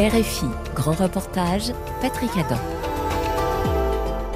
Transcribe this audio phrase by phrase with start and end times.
[0.00, 2.58] RFI, grand reportage, Patrick Adam.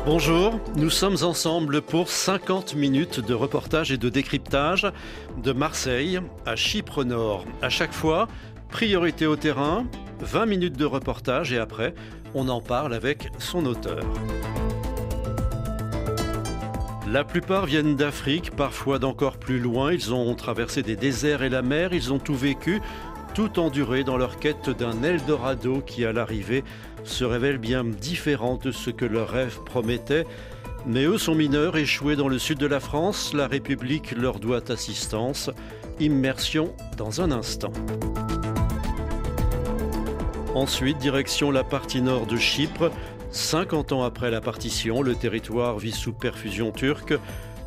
[0.05, 4.87] Bonjour, nous sommes ensemble pour 50 minutes de reportage et de décryptage
[5.43, 7.47] de Marseille à Chypre Nord.
[7.63, 8.29] À chaque fois,
[8.69, 9.87] priorité au terrain,
[10.21, 11.95] 20 minutes de reportage et après,
[12.35, 14.05] on en parle avec son auteur.
[17.15, 19.93] La plupart viennent d'Afrique, parfois d'encore plus loin.
[19.93, 22.83] Ils ont traversé des déserts et la mer, ils ont tout vécu,
[23.35, 26.63] tout enduré dans leur quête d'un Eldorado qui, à l'arrivée,
[27.03, 30.25] se révèle bien différent de ce que leur rêve promettait.
[30.87, 33.35] Mais eux sont mineurs, échoués dans le sud de la France.
[33.35, 35.51] La République leur doit assistance.
[35.99, 37.73] Immersion dans un instant.
[40.55, 42.93] Ensuite, direction la partie nord de Chypre.
[43.33, 47.15] 50 ans après la partition, le territoire vit sous perfusion turque.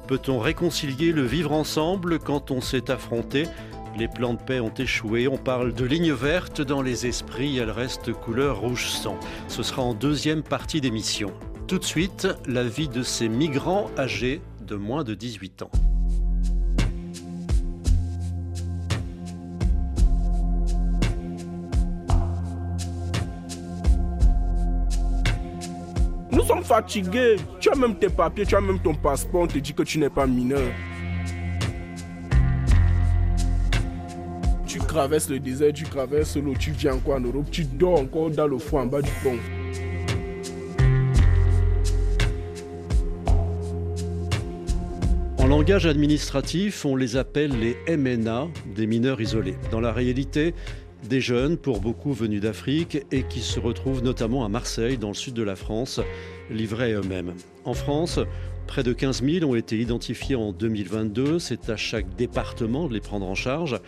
[0.08, 3.48] Peut-on réconcilier le vivre ensemble quand on s'est affronté
[3.98, 5.28] Les plans de paix ont échoué.
[5.28, 7.58] On parle de ligne verte dans les esprits.
[7.58, 9.20] Elle reste couleur rouge sang.
[9.48, 11.34] Ce sera en deuxième partie d'émission.
[11.68, 15.72] Tout de suite, la vie de ces migrants âgés de moins de 18 ans.
[26.32, 27.38] Nous sommes fatigués.
[27.60, 29.98] Tu as même tes papiers, tu as même ton passeport, on te dit que tu
[29.98, 30.72] n'es pas mineur.
[34.78, 38.30] Tu traverses le désert, tu traverses l'eau, tu viens encore en Europe, tu dors encore
[38.30, 39.36] dans le en bas du pont.
[45.40, 49.56] En langage administratif, on les appelle les MNA, des mineurs isolés.
[49.72, 50.54] Dans la réalité,
[51.10, 55.16] des jeunes, pour beaucoup venus d'Afrique, et qui se retrouvent notamment à Marseille, dans le
[55.16, 56.02] sud de la France,
[56.52, 57.34] livrés eux-mêmes.
[57.66, 58.20] En France,
[58.68, 61.40] près de 15 000 ont été identifiés en 2022.
[61.40, 63.80] C'est à chaque département de les prendre en charge,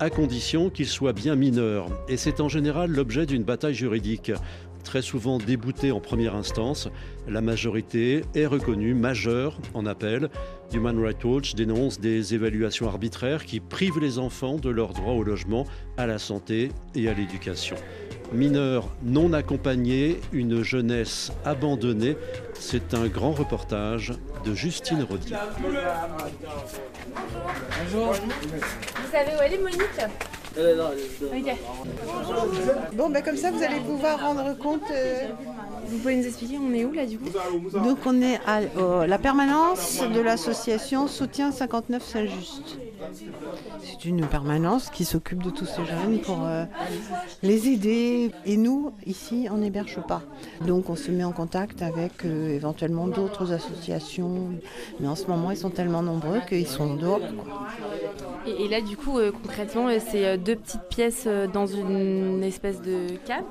[0.00, 1.86] à condition qu'ils soient bien mineurs.
[2.08, 4.32] Et c'est en général l'objet d'une bataille juridique.
[4.82, 6.88] Très souvent déboutée en première instance,
[7.26, 10.28] la majorité est reconnue majeure en appel.
[10.74, 15.22] Human Rights Watch dénonce des évaluations arbitraires qui privent les enfants de leur droit au
[15.22, 17.76] logement, à la santé et à l'éducation.
[18.32, 22.16] Mineurs non accompagnés, une jeunesse abandonnée,
[22.58, 24.12] c'est un grand reportage
[24.44, 25.36] de Justine Rodier.
[27.84, 28.12] Bonjour.
[28.12, 29.80] Vous savez où elle est, Monique?
[31.22, 31.56] Ok.
[32.94, 34.82] Bon, ben comme ça, vous allez pouvoir rendre compte.
[34.90, 35.26] euh,
[35.88, 37.28] Vous pouvez nous expliquer, on est où là du coup?
[37.72, 42.78] Donc, on est à euh, la permanence de l'association Soutien 59 Saint-Just.
[43.82, 46.64] C'est une permanence qui s'occupe de tous ces jeunes pour euh,
[47.42, 48.30] les aider.
[48.44, 50.22] Et nous, ici, on n'héberge pas.
[50.66, 54.50] Donc, on se met en contact avec euh, éventuellement d'autres associations.
[55.00, 57.20] Mais en ce moment, ils sont tellement nombreux qu'ils sont dehors.
[57.20, 57.66] quoi.
[58.46, 63.16] et, et là du coup, euh, concrètement, c'est deux petites pièces dans une espèce de
[63.24, 63.44] cave?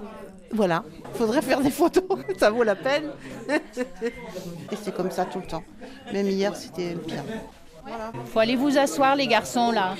[0.53, 0.83] Voilà,
[1.15, 2.03] faudrait faire des photos,
[2.37, 3.09] ça vaut la peine.
[3.49, 5.63] Et c'est comme ça tout le temps.
[6.13, 7.23] Même hier, c'était pire.
[8.25, 9.95] Faut aller vous asseoir, les garçons, là.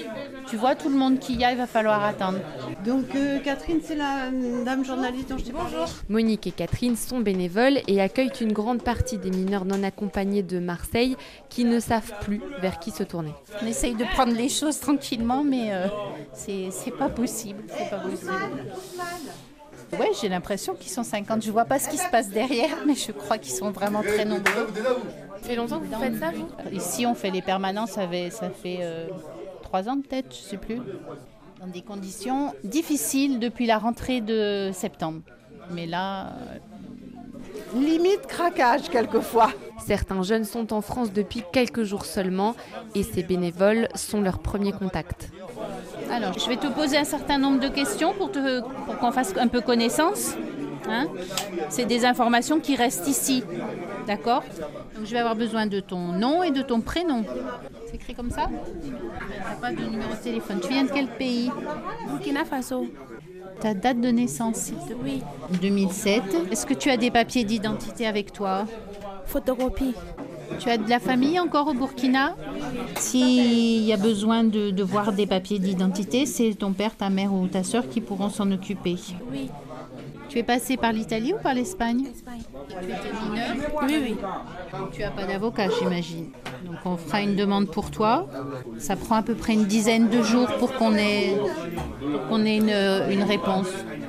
[0.48, 2.40] Tu vois tout le monde qui y a, il va falloir attendre.
[2.86, 5.88] Donc euh, Catherine, c'est la euh, dame journaliste dont je t'ai Bonjour.
[6.10, 10.60] Monique et Catherine sont bénévoles et accueillent une grande partie des mineurs non accompagnés de
[10.60, 11.16] Marseille
[11.50, 13.34] qui ne savent plus vers qui se tourner.
[13.62, 15.88] On essaye de prendre les choses tranquillement, mais euh,
[16.34, 17.64] c'est c'est pas possible.
[17.68, 18.32] C'est pas possible.
[20.00, 21.44] Ouais, j'ai l'impression qu'ils sont 50.
[21.44, 24.26] Je vois pas ce qui se passe derrière, mais je crois qu'ils sont vraiment très
[24.26, 24.68] nombreux.
[25.42, 26.48] Ça fait longtemps que vous faites ça, vous?
[26.76, 29.08] Ici, on fait les permanences, ça fait, ça fait euh,
[29.62, 30.78] trois ans peut-être, je sais plus.
[31.60, 35.22] Dans des conditions difficiles depuis la rentrée de septembre.
[35.72, 36.58] Mais là, euh,
[37.76, 39.50] Limite craquage quelquefois.
[39.86, 42.56] Certains jeunes sont en France depuis quelques jours seulement
[42.96, 45.30] et ces bénévoles sont leur premier contact.
[46.12, 49.34] Alors, je vais te poser un certain nombre de questions pour, te- pour qu'on fasse
[49.38, 50.36] un peu connaissance.
[50.88, 51.08] hein.
[51.70, 53.44] C'est des informations qui restent ici.
[54.06, 54.44] D'accord?
[54.96, 57.24] Donc, je vais avoir besoin de ton nom et de ton prénom.
[57.88, 58.48] C'est écrit comme ça?
[59.62, 60.60] Pas de numéro de téléphone.
[60.62, 61.50] Tu viens de quel pays?
[62.10, 62.86] Burkina Faso.
[63.64, 65.22] Ta date de naissance, s'il te plaît
[65.62, 66.22] 2007.
[66.52, 68.66] Est-ce que tu as des papiers d'identité avec toi?
[69.26, 69.94] Photocopie.
[70.60, 72.36] Tu as de la famille encore au Burkina?
[72.98, 77.34] S'il y a besoin de, de voir des papiers d'identité, c'est ton père, ta mère
[77.34, 78.98] ou ta soeur qui pourront s'en occuper.
[79.32, 79.50] Oui.
[80.28, 82.08] Tu es passé par l'Italie ou par l'Espagne?
[82.14, 82.42] Espagne.
[82.68, 83.72] Tu étais mineur?
[83.84, 84.18] Oui, oui.
[84.92, 86.32] Tu n'as pas d'avocat, j'imagine.
[86.74, 88.28] Donc on fera une demande pour toi.
[88.80, 91.38] Ça prend à peu près une dizaine de jours pour qu'on ait,
[92.00, 92.70] pour qu'on ait une,
[93.12, 93.68] une réponse.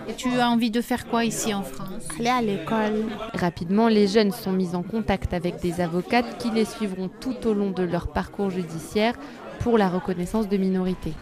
[0.09, 2.09] Et tu as envie de faire quoi ici en France?
[2.19, 3.05] Aller à l'école.
[3.35, 7.53] Rapidement, les jeunes sont mis en contact avec des avocates qui les suivront tout au
[7.53, 9.15] long de leur parcours judiciaire
[9.61, 11.13] pour la reconnaissance de minorité.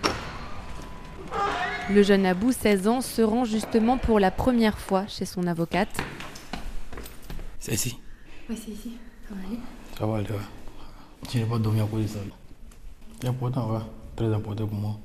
[1.91, 5.91] Le jeune Abou, 16 ans, se rend justement pour la première fois chez son avocate.
[7.59, 7.99] C'est ici?
[8.49, 8.93] Oui, c'est ici.
[9.29, 9.59] Ça va aller
[9.99, 10.62] Ça va aller, ouais.
[11.31, 12.19] Je n'ai pas dormi à cause de ça.
[13.21, 13.79] C'est important, ouais.
[14.17, 14.99] Très important pour moi.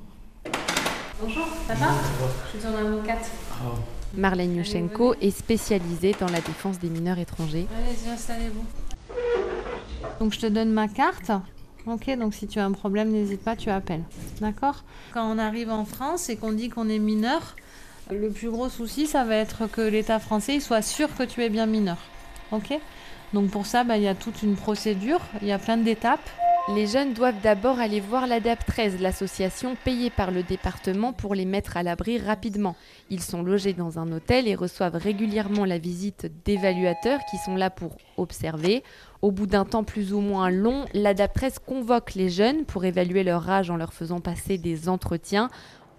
[1.21, 1.87] Bonjour, ça va?
[2.45, 3.31] Je suis ton avocate.
[3.53, 3.71] Ah,
[4.15, 7.67] Marlène Yushchenko est spécialisée dans la défense des mineurs étrangers.
[7.77, 8.65] Allez-y, installez-vous.
[10.19, 11.31] Donc je te donne ma carte.
[11.85, 14.03] Ok, donc si tu as un problème, n'hésite pas, tu appelles.
[14.41, 14.83] D'accord?
[15.13, 17.55] Quand on arrive en France et qu'on dit qu'on est mineur,
[18.11, 21.41] le plus gros souci, ça va être que l'État français il soit sûr que tu
[21.43, 21.97] es bien mineur.
[22.51, 22.77] Ok?
[23.33, 26.29] Donc pour ça, bah, il y a toute une procédure, il y a plein d'étapes.
[26.75, 31.45] Les jeunes doivent d'abord aller voir l'ADAP 13, l'association payée par le département pour les
[31.45, 32.75] mettre à l'abri rapidement.
[33.09, 37.69] Ils sont logés dans un hôtel et reçoivent régulièrement la visite d'évaluateurs qui sont là
[37.69, 38.83] pour observer.
[39.21, 43.23] Au bout d'un temps plus ou moins long, l'ADAP 13 convoque les jeunes pour évaluer
[43.23, 45.49] leur âge en leur faisant passer des entretiens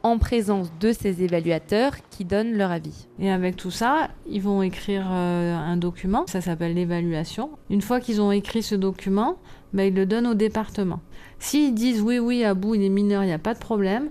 [0.03, 3.09] en présence de ces évaluateurs qui donnent leur avis.
[3.19, 7.51] Et avec tout ça, ils vont écrire euh, un document, ça s'appelle l'évaluation.
[7.69, 9.37] Une fois qu'ils ont écrit ce document,
[9.73, 11.01] ben, ils le donnent au département.
[11.39, 14.09] S'ils disent oui, oui, à bout, il est mineur, il n'y a pas de problème,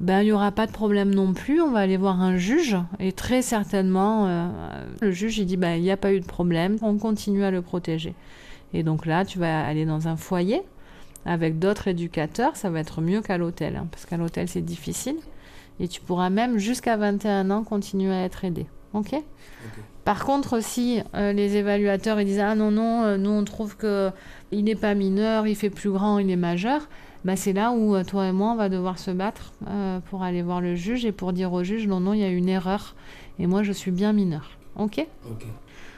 [0.00, 1.62] ben, il n'y aura pas de problème non plus.
[1.62, 4.48] On va aller voir un juge et très certainement, euh,
[5.00, 7.50] le juge il dit ben, il n'y a pas eu de problème, on continue à
[7.50, 8.14] le protéger.
[8.74, 10.62] Et donc là, tu vas aller dans un foyer
[11.24, 15.16] avec d'autres éducateurs, ça va être mieux qu'à l'hôtel, hein, parce qu'à l'hôtel c'est difficile.
[15.80, 18.66] Et tu pourras même jusqu'à 21 ans continuer à être aidé.
[18.94, 19.14] Ok,
[20.04, 23.76] Par contre, si euh, les évaluateurs ils disent ah non non, euh, nous on trouve
[23.76, 24.10] que
[24.50, 26.88] il n'est pas mineur, il fait plus grand, il est majeur,
[27.24, 29.52] bah, c'est là où euh, toi et moi on va devoir se battre
[30.10, 32.28] pour aller voir le juge et pour dire au juge non non il y a
[32.28, 32.94] une erreur
[33.38, 34.50] et moi je suis bien mineur.
[34.76, 35.06] Ok?
[35.30, 35.46] Ok.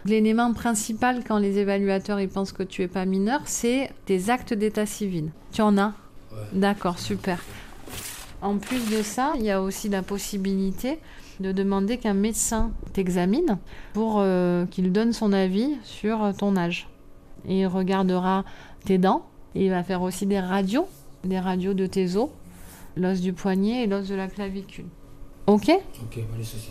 [0.07, 4.53] L'élément principal quand les évaluateurs ils pensent que tu es pas mineur, c'est tes actes
[4.53, 5.31] d'état civil.
[5.53, 5.93] Tu en as
[6.33, 6.41] Ouais.
[6.53, 7.39] D'accord, super.
[8.43, 10.99] En plus de ça, il y a aussi la possibilité
[11.39, 13.59] de demander qu'un médecin t'examine
[13.93, 16.89] pour euh, qu'il donne son avis sur ton âge.
[17.47, 18.45] Et il regardera
[18.85, 20.89] tes dents et il va faire aussi des radios,
[21.23, 22.31] des radios de tes os,
[22.97, 24.87] l'os du poignet et l'os de la clavicule.
[25.47, 25.69] Ok?
[25.71, 26.71] Ok, pas de soucis.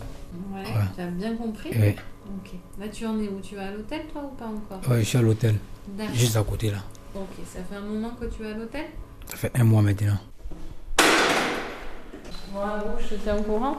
[0.52, 0.66] Ouais, Ouais.
[0.94, 1.96] tu as bien compris Ouais.
[2.26, 2.52] Ok.
[2.78, 3.40] Là, tu en es où?
[3.40, 4.90] Tu vas à l'hôtel, toi, ou pas encore?
[4.90, 5.56] Ouais, je suis à l'hôtel,
[5.88, 6.14] D'accord.
[6.14, 6.78] juste à côté là.
[7.14, 8.86] Ok, ça fait un moment que tu es à l'hôtel?
[9.26, 10.18] Ça fait un mois maintenant.
[12.52, 13.76] Bravo, je te tiens au courant.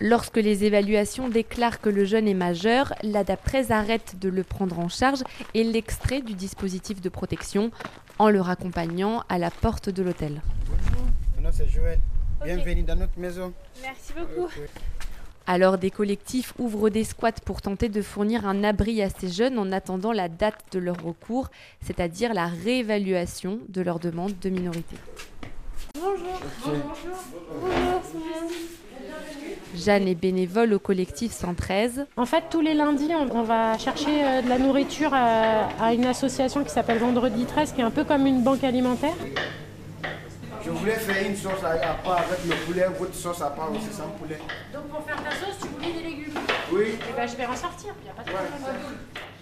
[0.00, 4.78] Lorsque les évaluations déclarent que le jeune est majeur, l'ADAP 13 arrête de le prendre
[4.78, 5.22] en charge
[5.54, 7.70] et l'extrait du dispositif de protection
[8.18, 10.42] en le raccompagnant à la porte de l'hôtel.
[11.36, 12.00] Mon nom c'est Joël.
[12.44, 13.52] Bienvenue dans notre maison.
[13.82, 14.48] Merci beaucoup.
[15.50, 19.58] Alors des collectifs ouvrent des squats pour tenter de fournir un abri à ces jeunes
[19.58, 21.48] en attendant la date de leur recours,
[21.80, 24.96] c'est-à-dire la réévaluation de leur demande de minorité.
[29.74, 32.04] Jeanne est bénévole au collectif 113.
[32.18, 36.62] En fait, tous les lundis, on, va chercher euh, de la nourriture à une association
[36.62, 39.14] qui s'appelle Vendredi 13, qui est un peu comme une banque alimentaire.
[40.68, 43.72] Je voulais faire une sauce à, à part avec le poulet, votre sauce à part
[43.72, 44.38] aussi sans poulet.
[44.70, 46.34] Donc pour faire ta sauce, tu voulais des légumes.
[46.70, 46.88] Oui.
[46.88, 48.74] Et ben, je vais en sortir, y a pas de problème.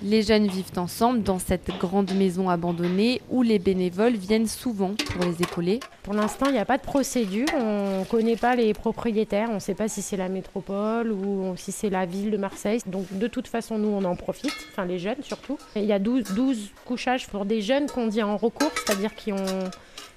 [0.03, 5.25] Les jeunes vivent ensemble dans cette grande maison abandonnée où les bénévoles viennent souvent pour
[5.25, 5.81] les épauler.
[6.05, 7.49] Pour l'instant, il n'y a pas de procédure.
[7.57, 9.49] On ne connaît pas les propriétaires.
[9.51, 12.81] On ne sait pas si c'est la métropole ou si c'est la ville de Marseille.
[12.87, 14.55] Donc, de toute façon, nous, on en profite.
[14.71, 15.59] Enfin, les jeunes surtout.
[15.75, 19.33] Il y a 12, 12 couchages pour des jeunes qu'on dit en recours, c'est-à-dire qui
[19.33, 19.71] ont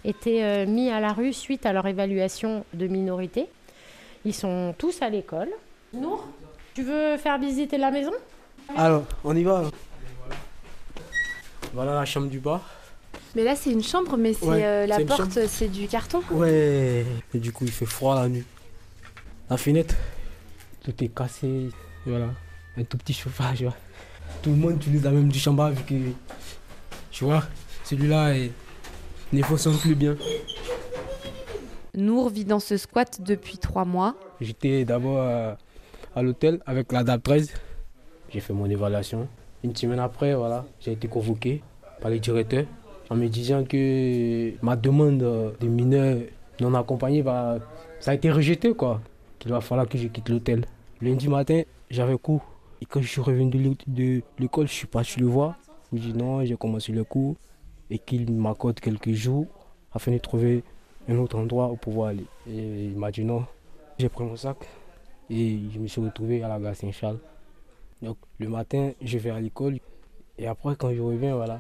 [0.06, 3.48] été euh, mis à la rue suite à leur évaluation de minorité.
[4.26, 5.50] Ils sont tous à l'école.
[5.94, 6.26] Nour,
[6.74, 8.12] tu veux faire visiter la maison?
[8.78, 9.64] Alors, on y va.
[11.74, 12.62] Voilà la chambre du bas.
[13.36, 16.22] Mais là, c'est une chambre, mais c'est Ouais, euh, la porte, c'est du carton.
[16.32, 17.06] Ouais.
[17.34, 18.44] Et du coup, il fait froid la nuit.
[19.50, 19.96] La fenêtre,
[20.84, 21.70] tout est cassé.
[22.06, 22.28] Voilà.
[22.78, 23.62] Un tout petit chauffage.
[23.62, 23.70] ouais.
[24.42, 25.94] Tout le monde utilise la même du chambre vu que.
[27.12, 27.44] Tu vois,
[27.84, 28.52] celui-là est-
[29.34, 30.16] ne fonctionne plus bien.
[31.96, 34.16] Nour vit dans ce squat depuis trois mois.
[34.40, 35.54] J'étais d'abord euh,
[36.16, 37.52] à l'hôtel avec la DAP 13.
[38.30, 39.28] J'ai fait mon évaluation.
[39.64, 41.62] Une semaine après, voilà, j'ai été convoqué
[42.02, 42.66] par les directeurs
[43.10, 46.18] en me disant que ma demande euh, de mineur
[46.62, 47.58] non accompagné, va,
[48.00, 48.74] ça a été rejeté.
[48.74, 49.02] quoi.
[49.40, 50.66] Qu'il va falloir que je quitte l'hôtel.
[51.02, 52.42] Lundi matin, j'avais cours.
[52.82, 55.56] Et quand je suis revenu de l'é- de l'école, je suis parti le voir.
[55.92, 57.36] Je ai dit non, j'ai commencé le cours
[57.90, 59.48] et qu'il m'accorde quelques jours
[59.94, 60.64] afin de trouver
[61.08, 62.26] un autre endroit où pouvoir aller.
[62.48, 63.46] Et il m'a dit non.
[63.98, 64.58] J'ai pris mon sac
[65.30, 67.20] et je me suis retrouvé à la gare Saint-Charles.
[68.02, 69.80] Donc le matin, je vais à l'école
[70.38, 71.60] et après quand je reviens, voilà,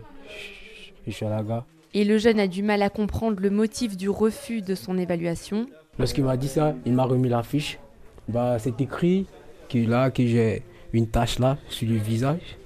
[1.05, 1.65] je suis à la gare.
[1.93, 5.65] Et le jeune a du mal à comprendre le motif du refus de son évaluation.
[5.97, 7.79] Lorsqu'il m'a dit ça, il m'a remis la fiche.
[8.27, 9.25] Bah, c'est écrit
[9.69, 10.61] que là, que j'ai
[10.93, 12.57] une tache là sur le visage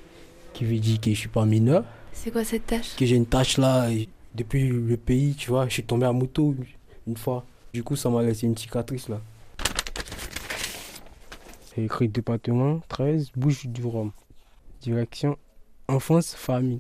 [0.54, 1.86] qui veut dire que je suis pas mineur.
[2.24, 3.90] C'est quoi cette tache Que j'ai une tache là
[4.34, 6.56] depuis le pays, tu vois, je suis tombé à moto
[7.06, 7.44] une fois.
[7.74, 9.20] Du coup, ça m'a laissé une cicatrice là.
[11.66, 14.14] C'est écrit département 13, Bouche du Rhum.
[14.80, 15.38] Direction
[15.90, 16.80] enfance, famille.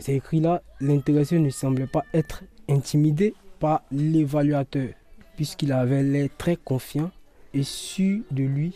[0.00, 4.88] C'est écrit là, l'intéressé ne semblait pas être intimidé par l'évaluateur,
[5.36, 7.12] puisqu'il avait l'air très confiant
[7.54, 8.74] et sûr de lui.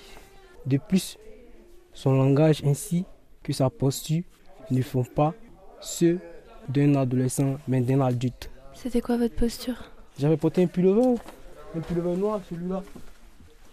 [0.67, 1.19] De plus,
[1.93, 3.07] son langage ainsi
[3.43, 4.23] que sa posture
[4.71, 5.35] ne font pas
[5.85, 6.19] ceux
[6.69, 8.51] d'un adolescent, mais d'un adulte.
[8.73, 9.77] C'était quoi votre posture?
[10.19, 11.15] J'avais porté un pullover,
[11.77, 12.83] un pullover noir, celui-là.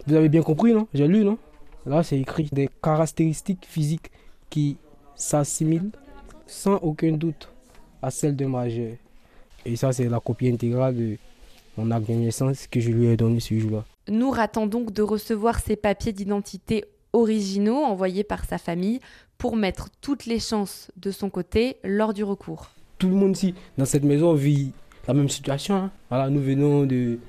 [0.08, 0.88] Vous avez bien compris, non?
[0.94, 1.38] J'ai lu, non?
[1.86, 4.12] Là, c'est écrit des caractéristiques physiques
[4.50, 4.78] qui
[5.16, 5.92] s'assimilent
[6.46, 7.48] sans aucun doute
[8.02, 8.94] à celles de majeur.
[9.66, 11.18] Et ça, c'est la copie intégrale de
[11.78, 13.86] mon acte de naissance que je lui ai donné ce jour-là.
[14.08, 19.00] Nour attend donc de recevoir ses papiers d'identité originaux envoyés par sa famille
[19.38, 22.70] pour mettre toutes les chances de son côté lors du recours.
[22.98, 24.72] Tout le monde ici, dans cette maison, vit
[25.08, 25.76] la même situation.
[25.76, 25.92] hein.
[26.10, 27.20] Voilà, nous venons de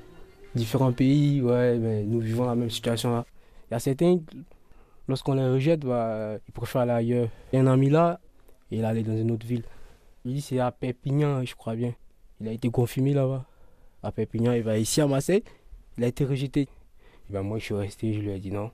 [0.55, 3.25] différents pays, ouais, nous vivons la même situation.
[3.71, 4.19] Il y a certains,
[5.09, 7.29] lorsqu'on les rejette, bah, ils préfèrent aller ailleurs.
[7.53, 8.21] Il y a un ami là,
[8.71, 9.65] il est allé dans une autre ville.
[10.25, 11.95] Il dit c'est à Perpignan, je crois bien.
[12.41, 13.45] Il a été confirmé là-bas.
[14.03, 15.43] À Perpignan, il va ici à Marseille.
[15.97, 16.63] Il a été rejeté.
[16.63, 16.69] Et
[17.33, 18.71] ben moi, je suis resté, je lui ai dit non.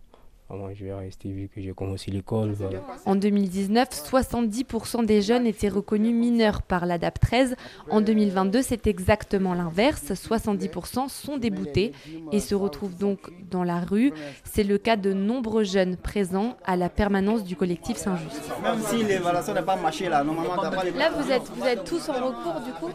[0.50, 2.52] Moi, je vais rester vu que j'ai commencé l'école.
[2.52, 2.80] voilà.
[3.04, 7.54] En 2019, 70% des jeunes étaient reconnus mineurs par l'ADAP 13.
[7.90, 10.06] En 2022, c'est exactement l'inverse.
[10.10, 11.92] 70% sont déboutés
[12.32, 14.10] et se retrouvent donc dans la rue.
[14.44, 18.50] C'est le cas de nombreux jeunes présents à la permanence du collectif Saint-Just.
[18.62, 21.84] Même si l'évaluation n'a pas marché là, normalement, pas les Là, vous êtes, vous êtes
[21.84, 22.90] tous en recours du coup?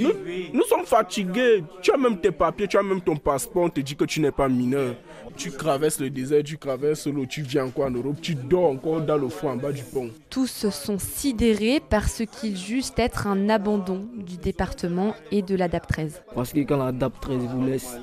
[0.00, 0.12] Nous,
[0.52, 1.62] nous sommes fatigués.
[1.80, 3.62] Tu as même tes papiers, tu as même ton passeport.
[3.64, 4.95] On te dit que tu n'es pas mineur.
[5.36, 9.02] Tu traverses le désert, tu traverses l'eau, tu viens encore en Europe, tu dors encore
[9.02, 10.10] dans le fond en bas du pont.
[10.30, 15.86] Tous sont sidérés par ce qu'ils jugent être un abandon du département et de l'ADAP
[15.86, 16.22] 13.
[16.34, 17.96] Parce que quand la DAP 13 vous laisse,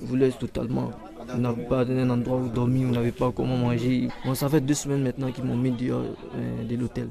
[0.00, 0.90] vous laisse totalement,
[1.28, 4.08] vous n'avez pas un endroit où dormir, vous n'avez pas comment manger.
[4.24, 6.04] Bon, ça fait deux semaines maintenant qu'ils m'ont mis dehors
[6.36, 7.08] euh, de l'hôtel.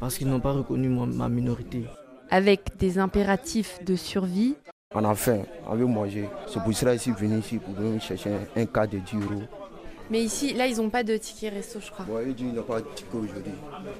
[0.00, 1.84] Parce qu'ils n'ont pas reconnu ma minorité.
[2.30, 4.56] Avec des impératifs de survie,
[4.98, 6.26] On a faim, on veut manger.
[6.46, 9.16] C'est pour cela que je suis venu ici pour venir chercher un, cas de 10
[9.16, 9.42] euros.
[10.08, 12.06] mais ici, là, ils n'ont pas de ticket resto, je crois.
[12.06, 13.52] Bon, il dit qu'il n'a pas de ticket aujourd'hui.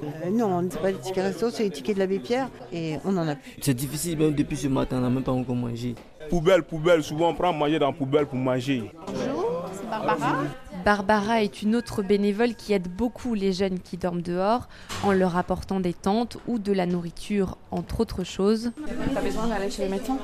[0.02, 3.14] Euh, non, c'est pas les tickets resto, c'est les tickets de l'abbé Pierre et on
[3.18, 3.56] en a plus.
[3.60, 5.94] C'est difficile, même depuis ce matin, on n'a même pas encore mangé.
[6.30, 8.90] Poubelle, poubelle, souvent on prend à manger dans la poubelle pour manger.
[9.06, 10.44] Bonjour, c'est Barbara.
[10.86, 14.68] Barbara est une autre bénévole qui aide beaucoup les jeunes qui dorment dehors
[15.02, 18.70] en leur apportant des tentes ou de la nourriture, entre autres choses.
[19.12, 20.16] T'as besoin d'aller chez le médecin?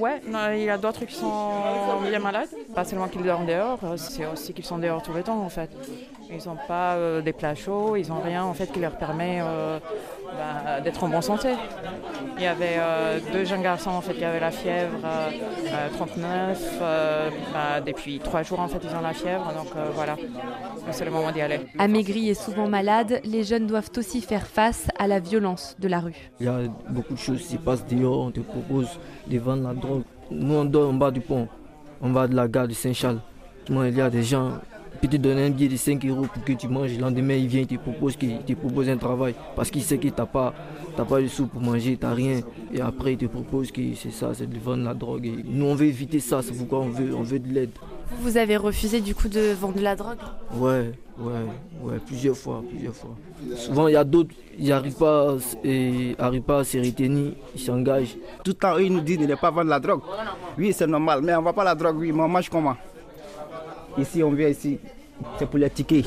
[0.00, 0.20] Ouais,
[0.56, 1.52] il y a d'autres qui sont
[2.02, 2.48] bien malades.
[2.74, 5.48] Pas seulement qu'ils dorment dehors, euh, c'est aussi qu'ils sont dehors tout le temps en
[5.48, 5.70] fait.
[6.30, 9.40] Ils n'ont pas euh, des plats chauds, ils n'ont rien en fait qui leur permet
[9.42, 9.78] euh,
[10.26, 11.48] bah, d'être en bonne santé.
[12.36, 15.30] Il y avait euh, deux jeunes garçons en fait qui avaient la fièvre euh,
[15.66, 16.78] euh, 39.
[16.82, 20.16] euh, bah, depuis trois jours en fait ils ont la fièvre, donc euh, voilà,
[20.90, 21.60] c'est le moment d'y aller.
[21.78, 26.00] Amaigris et souvent malades, les jeunes doivent aussi faire face à la violence de la
[26.00, 26.30] rue.
[26.40, 26.58] Il y a
[26.90, 28.88] beaucoup de choses qui se passent dehors, on te propose
[29.26, 30.02] de vendre la drogue.
[30.30, 31.48] Nous, on dort en bas du pont,
[32.02, 33.20] en bas de la gare de Saint-Charles.
[33.70, 34.52] Moi, il y a des gens
[35.00, 36.94] qui te donnent un billet de 5 euros pour que tu manges.
[36.94, 39.98] Le lendemain, il vient, il te propose, qu'il te propose un travail parce qu'il sait
[39.98, 40.54] que tu n'as pas,
[40.96, 42.40] t'as pas de sous pour manger, tu n'as rien.
[42.72, 45.26] Et après, il te propose que c'est ça, c'est de vendre la drogue.
[45.26, 47.70] Et nous, on veut éviter ça, c'est pourquoi on veut, on veut de l'aide.
[48.20, 50.16] Vous avez refusé du coup de vendre de la drogue?
[50.54, 51.32] Ouais, ouais,
[51.82, 53.14] ouais, plusieurs fois, plusieurs fois.
[53.54, 57.60] Souvent, il y a d'autres, ils n'arrivent pas, et arrivent pas à se retenir, ils
[57.60, 58.16] s'engagent.
[58.42, 60.00] Tout le temps, eux, ils nous disent de ne pas vendre la drogue.
[60.56, 62.76] Oui, c'est normal, mais on ne vend pas la drogue, oui, mais on mange comment
[63.98, 64.78] Ici, on vient ici,
[65.38, 66.06] c'est pour les tickets.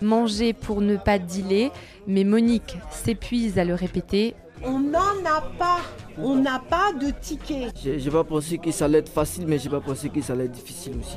[0.00, 1.70] Manger pour ne pas dealer,
[2.08, 4.34] mais Monique s'épuise à le répéter.
[4.64, 5.80] On n'en a pas.
[6.18, 7.68] On n'a pas de ticket.
[7.80, 10.32] J'ai j'ai pas pensé que ça allait être facile, mais j'ai pas pensé que ça
[10.32, 11.16] allait être difficile aussi.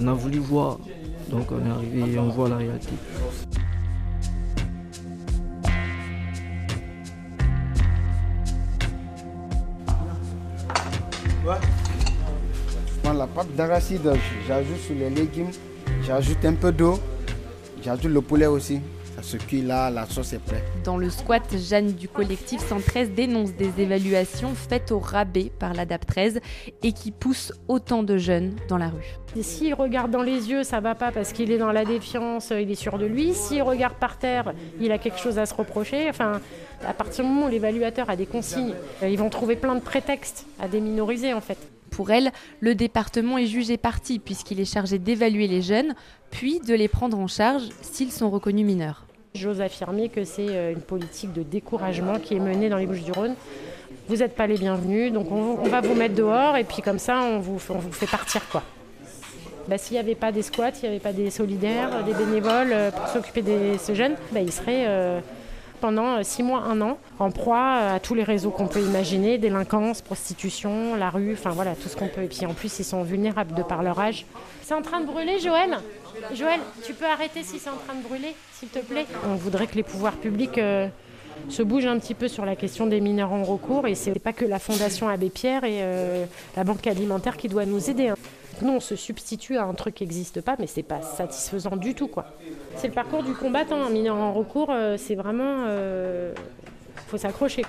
[0.00, 0.78] On a voulu voir,
[1.28, 2.92] donc on est arrivé et on voit la réalité.
[11.44, 11.81] Je
[13.02, 14.12] prends la pâte d'arachide,
[14.46, 15.50] j'ajoute sur les légumes,
[16.04, 16.98] j'ajoute un peu d'eau,
[17.82, 18.80] j'ajoute le poulet aussi.
[19.14, 20.64] Ça ce cuit-là, la sauce est prête.
[20.84, 26.06] Dans le squat, Jeanne du collectif 113 dénonce des évaluations faites au rabais par l'ADAP
[26.06, 26.40] 13
[26.82, 29.18] et qui poussent autant de jeunes dans la rue.
[29.42, 32.70] S'il regarde dans les yeux, ça va pas parce qu'il est dans la défiance, il
[32.70, 33.34] est sûr de lui.
[33.34, 36.08] S'il regarde par terre, il a quelque chose à se reprocher.
[36.08, 36.40] Enfin,
[36.86, 40.46] à partir du moment où l'évaluateur a des consignes, ils vont trouver plein de prétextes
[40.58, 41.71] à déminoriser en fait.
[41.92, 45.94] Pour elle, le département est jugé parti puisqu'il est chargé d'évaluer les jeunes,
[46.30, 49.04] puis de les prendre en charge s'ils sont reconnus mineurs.
[49.34, 53.34] J'ose affirmer que c'est euh, une politique de découragement qui est menée dans les Bouches-du-Rhône.
[54.08, 57.20] Vous n'êtes pas les bienvenus, donc on, va vous mettre dehors et puis comme ça
[57.20, 58.62] on vous, fait partir quoi.
[59.68, 62.72] Bah, s'il n'y avait pas des squats, s'il n'y avait pas des solidaires, des bénévoles
[62.72, 65.20] euh, pour s'occuper de ces jeunes, bah, ils seraient euh,
[65.82, 70.00] pendant six mois, un an, en proie à tous les réseaux qu'on peut imaginer, délinquance,
[70.00, 72.22] prostitution, la rue, enfin voilà, tout ce qu'on peut.
[72.22, 74.24] Et puis en plus, ils sont vulnérables de par leur âge.
[74.62, 75.76] C'est en train de brûler, Joël?
[76.34, 79.06] Joël, tu peux arrêter si c'est en train de brûler, s'il te plaît?
[79.28, 80.86] On voudrait que les pouvoirs publics euh,
[81.48, 83.88] se bougent un petit peu sur la question des mineurs en recours.
[83.88, 87.66] Et c'est pas que la Fondation Abbé Pierre et euh, la Banque alimentaire qui doit
[87.66, 88.08] nous aider.
[88.08, 88.16] Hein.
[88.62, 91.94] Nous, on se substitue à un truc qui n'existe pas, mais c'est pas satisfaisant du
[91.94, 92.26] tout, quoi.
[92.76, 93.82] C'est le parcours du combattant.
[93.82, 96.32] Un mineur en recours, euh, c'est vraiment, euh,
[97.08, 97.64] faut s'accrocher.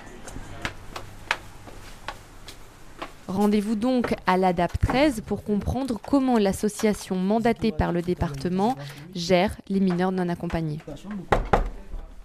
[3.26, 8.76] Rendez-vous donc à l'ADAP 13 pour comprendre comment l'association mandatée par le département
[9.14, 10.78] gère les mineurs non accompagnés.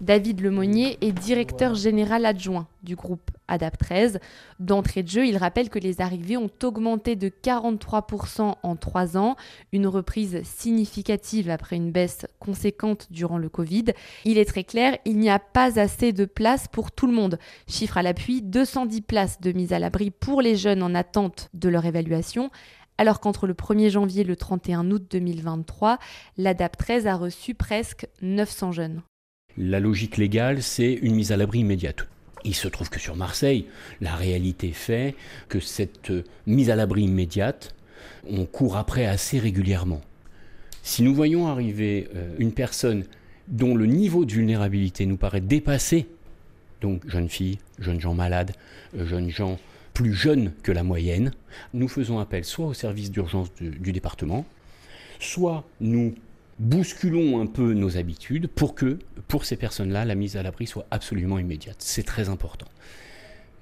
[0.00, 4.18] David Lemonnier est directeur général adjoint du groupe ADAP 13.
[4.58, 9.36] D'entrée de jeu, il rappelle que les arrivées ont augmenté de 43% en trois ans,
[9.72, 13.86] une reprise significative après une baisse conséquente durant le Covid.
[14.24, 17.38] Il est très clair, il n'y a pas assez de places pour tout le monde.
[17.68, 21.68] Chiffre à l'appui, 210 places de mise à l'abri pour les jeunes en attente de
[21.68, 22.50] leur évaluation
[22.96, 25.98] alors qu'entre le 1er janvier et le 31 août 2023,
[26.36, 29.00] l'ADAP 13 a reçu presque 900 jeunes.
[29.58, 32.06] La logique légale, c'est une mise à l'abri immédiate.
[32.44, 33.66] Il se trouve que sur Marseille,
[34.00, 35.14] la réalité fait
[35.48, 36.12] que cette
[36.46, 37.74] mise à l'abri immédiate,
[38.28, 40.00] on court après assez régulièrement.
[40.82, 43.04] Si nous voyons arriver une personne
[43.48, 46.06] dont le niveau de vulnérabilité nous paraît dépassé,
[46.80, 48.52] donc jeunes filles, jeunes gens malades,
[48.96, 49.58] jeunes gens
[49.92, 51.32] plus jeunes que la moyenne,
[51.74, 54.46] nous faisons appel soit au service d'urgence du, du département,
[55.18, 56.14] soit nous
[56.60, 60.86] bousculons un peu nos habitudes pour que, pour ces personnes-là, la mise à l'abri soit
[60.90, 61.76] absolument immédiate.
[61.78, 62.66] C'est très important.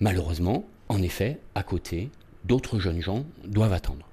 [0.00, 2.10] Malheureusement, en effet, à côté,
[2.44, 4.08] d'autres jeunes gens doivent attendre.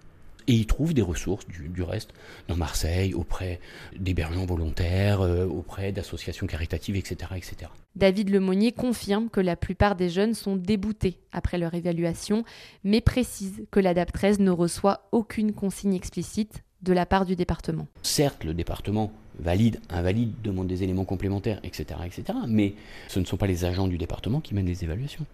[0.48, 2.14] Et ils trouvent des ressources, du, reste,
[2.48, 3.60] dans Marseille, auprès
[3.98, 7.72] d'hébergeants volontaires, euh, auprès d'associations caritatives, etc., etc.
[7.96, 12.44] David Lemonnier confirme que la plupart des jeunes sont déboutés après leur évaluation,
[12.84, 17.88] mais précise que l'ADAP 13 ne reçoit aucune consigne explicite de la part du département.
[18.04, 22.74] Certes, le département valide, invalide, demande des éléments complémentaires, etc., etc., mais
[23.08, 25.26] ce ne sont pas les agents du département qui mènent les évaluations.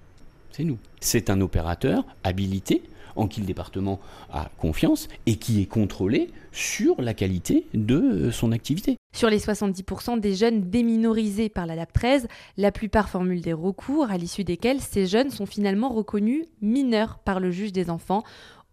[0.51, 0.77] C'est nous.
[0.99, 2.84] C'est un opérateur habilité
[3.15, 3.99] en qui le département
[4.32, 8.97] a confiance et qui est contrôlé sur la qualité de son activité.
[9.13, 12.27] Sur les 70% des jeunes déminorisés par la LAP 13,
[12.58, 17.39] la plupart formulent des recours à l'issue desquels ces jeunes sont finalement reconnus mineurs par
[17.39, 18.23] le juge des enfants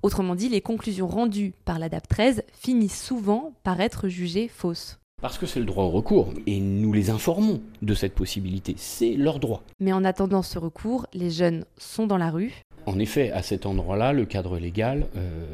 [0.03, 5.01] Autrement dit, les conclusions rendues par l'ADAP 13 finissent souvent par être jugées fausses.
[5.21, 9.15] Parce que c'est le droit au recours, et nous les informons de cette possibilité, c'est
[9.15, 9.65] leur droit.
[9.81, 12.63] Mais en attendant ce recours, les jeunes sont dans la rue.
[12.87, 15.45] En effet, à cet endroit-là, le cadre légal euh,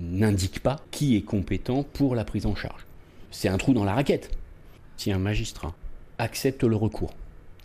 [0.00, 2.86] n'indique pas qui est compétent pour la prise en charge.
[3.32, 4.30] C'est un trou dans la raquette.
[4.96, 5.74] Si un magistrat
[6.18, 7.14] accepte le recours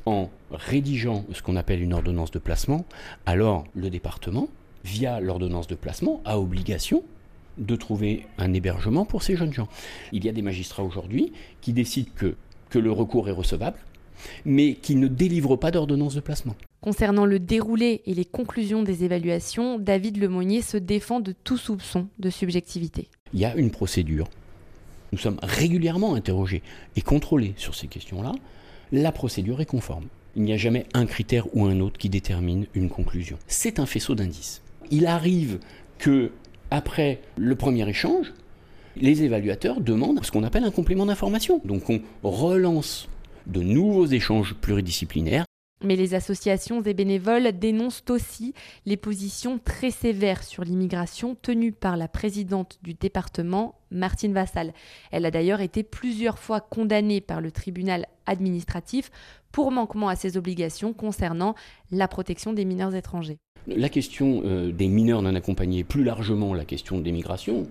[0.08, 2.86] en rédigeant ce qu'on appelle une ordonnance de placement,
[3.28, 4.50] alors le département
[4.84, 7.04] via l'ordonnance de placement, a obligation
[7.58, 9.68] de trouver un hébergement pour ces jeunes gens.
[10.12, 12.36] Il y a des magistrats aujourd'hui qui décident que,
[12.70, 13.78] que le recours est recevable,
[14.46, 16.56] mais qui ne délivrent pas d'ordonnance de placement.
[16.82, 22.08] Concernant le déroulé et les conclusions des évaluations, David Lemonnier se défend de tout soupçon
[22.20, 23.08] de subjectivité.
[23.34, 24.28] Il y a une procédure.
[25.12, 26.64] Nous sommes régulièrement interrogés
[26.96, 28.34] et contrôlés sur ces questions-là.
[28.92, 30.08] La procédure est conforme.
[30.36, 33.38] Il n'y a jamais un critère ou un autre qui détermine une conclusion.
[33.48, 34.63] C'est un faisceau d'indices.
[34.92, 35.60] Il arrive
[35.98, 36.32] que,
[36.72, 38.34] après le premier échange,
[38.96, 41.62] les évaluateurs demandent ce qu'on appelle un complément d'information.
[41.66, 43.08] Donc on relance
[43.48, 45.46] de nouveaux échanges pluridisciplinaires.
[45.84, 48.54] Mais les associations et bénévoles dénoncent aussi
[48.86, 54.74] les positions très sévères sur l'immigration tenues par la présidente du département, Martine Vassal.
[55.12, 59.12] Elle a d'ailleurs été plusieurs fois condamnée par le tribunal administratif
[59.52, 61.54] pour manquement à ses obligations concernant
[61.92, 63.38] la protection des mineurs étrangers.
[63.68, 67.68] La question euh, des mineurs non accompagnés, plus largement la question des migrations,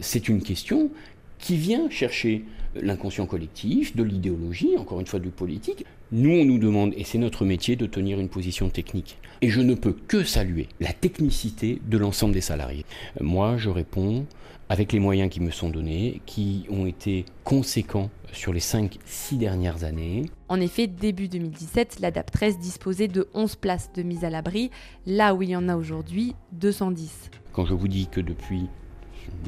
[0.00, 0.90] c'est une question
[1.38, 2.44] qui vient chercher
[2.74, 5.84] l'inconscient collectif, de l'idéologie, encore une fois du politique.
[6.14, 9.16] Nous, on nous demande, et c'est notre métier, de tenir une position technique.
[9.40, 12.84] Et je ne peux que saluer la technicité de l'ensemble des salariés.
[13.22, 14.26] Moi, je réponds
[14.68, 19.84] avec les moyens qui me sont donnés, qui ont été conséquents sur les 5-6 dernières
[19.84, 20.26] années.
[20.50, 24.70] En effet, début 2017, l'ADAP 13 disposait de 11 places de mise à l'abri,
[25.06, 27.30] là où il y en a aujourd'hui 210.
[27.54, 28.66] Quand je vous dis que depuis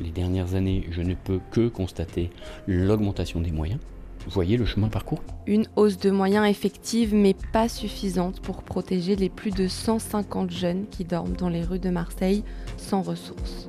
[0.02, 2.30] les dernières années, je ne peux que constater
[2.66, 3.80] l'augmentation des moyens,
[4.24, 9.16] vous voyez le chemin parcours Une hausse de moyens effective, mais pas suffisante pour protéger
[9.16, 12.42] les plus de 150 jeunes qui dorment dans les rues de Marseille
[12.78, 13.68] sans ressources.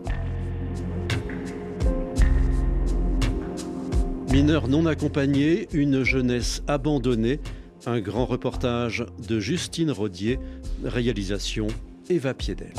[4.32, 7.40] Mineurs non accompagnés, une jeunesse abandonnée,
[7.86, 10.40] un grand reportage de Justine Rodier,
[10.84, 11.68] réalisation
[12.10, 12.74] Eva Piedel.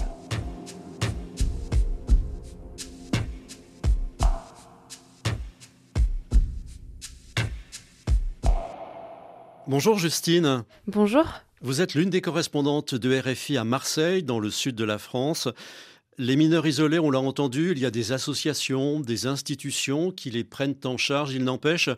[9.69, 10.63] Bonjour Justine.
[10.87, 11.25] Bonjour.
[11.61, 15.49] Vous êtes l'une des correspondantes de RFI à Marseille, dans le sud de la France.
[16.19, 20.45] Les mineurs isolés, on l'a entendu, il y a des associations, des institutions qui les
[20.45, 21.35] prennent en charge.
[21.35, 21.91] Il n'empêche,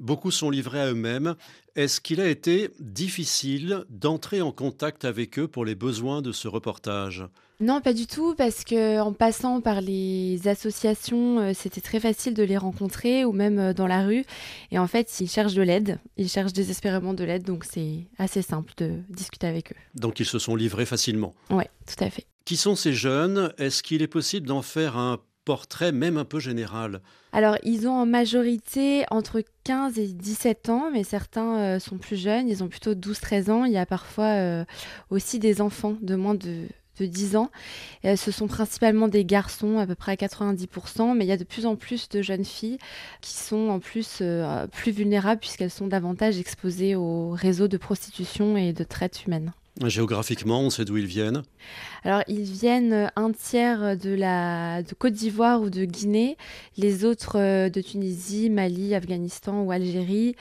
[0.00, 1.36] beaucoup sont livrés à eux-mêmes.
[1.76, 6.48] Est-ce qu'il a été difficile d'entrer en contact avec eux pour les besoins de ce
[6.48, 7.24] reportage?
[7.60, 12.32] Non, pas du tout, parce que en passant par les associations, euh, c'était très facile
[12.32, 14.24] de les rencontrer ou même euh, dans la rue.
[14.70, 18.40] Et en fait, ils cherchent de l'aide, ils cherchent désespérément de l'aide, donc c'est assez
[18.40, 19.76] simple de discuter avec eux.
[19.94, 21.34] Donc ils se sont livrés facilement.
[21.50, 22.24] Oui, tout à fait.
[22.46, 23.52] Qui sont ces jeunes?
[23.58, 25.18] Est-ce qu'il est possible d'en faire un
[25.92, 27.00] même un peu général
[27.32, 32.16] Alors, ils ont en majorité entre 15 et 17 ans, mais certains euh, sont plus
[32.16, 33.64] jeunes, ils ont plutôt 12-13 ans.
[33.64, 34.64] Il y a parfois
[35.10, 36.66] aussi des enfants de moins de
[37.00, 37.50] de 10 ans.
[38.04, 41.36] Euh, ce sont principalement des garçons, à peu près à 90%, mais il y a
[41.36, 42.78] de plus en plus de jeunes filles
[43.20, 48.56] qui sont en plus euh, plus vulnérables puisqu'elles sont davantage exposées aux réseaux de prostitution
[48.56, 49.52] et de traite humaine.
[49.88, 51.42] Géographiquement, on sait d'où ils viennent
[52.04, 56.36] Alors, ils viennent euh, un tiers de la de Côte d'Ivoire ou de Guinée,
[56.76, 60.36] les autres euh, de Tunisie, Mali, Afghanistan ou Algérie,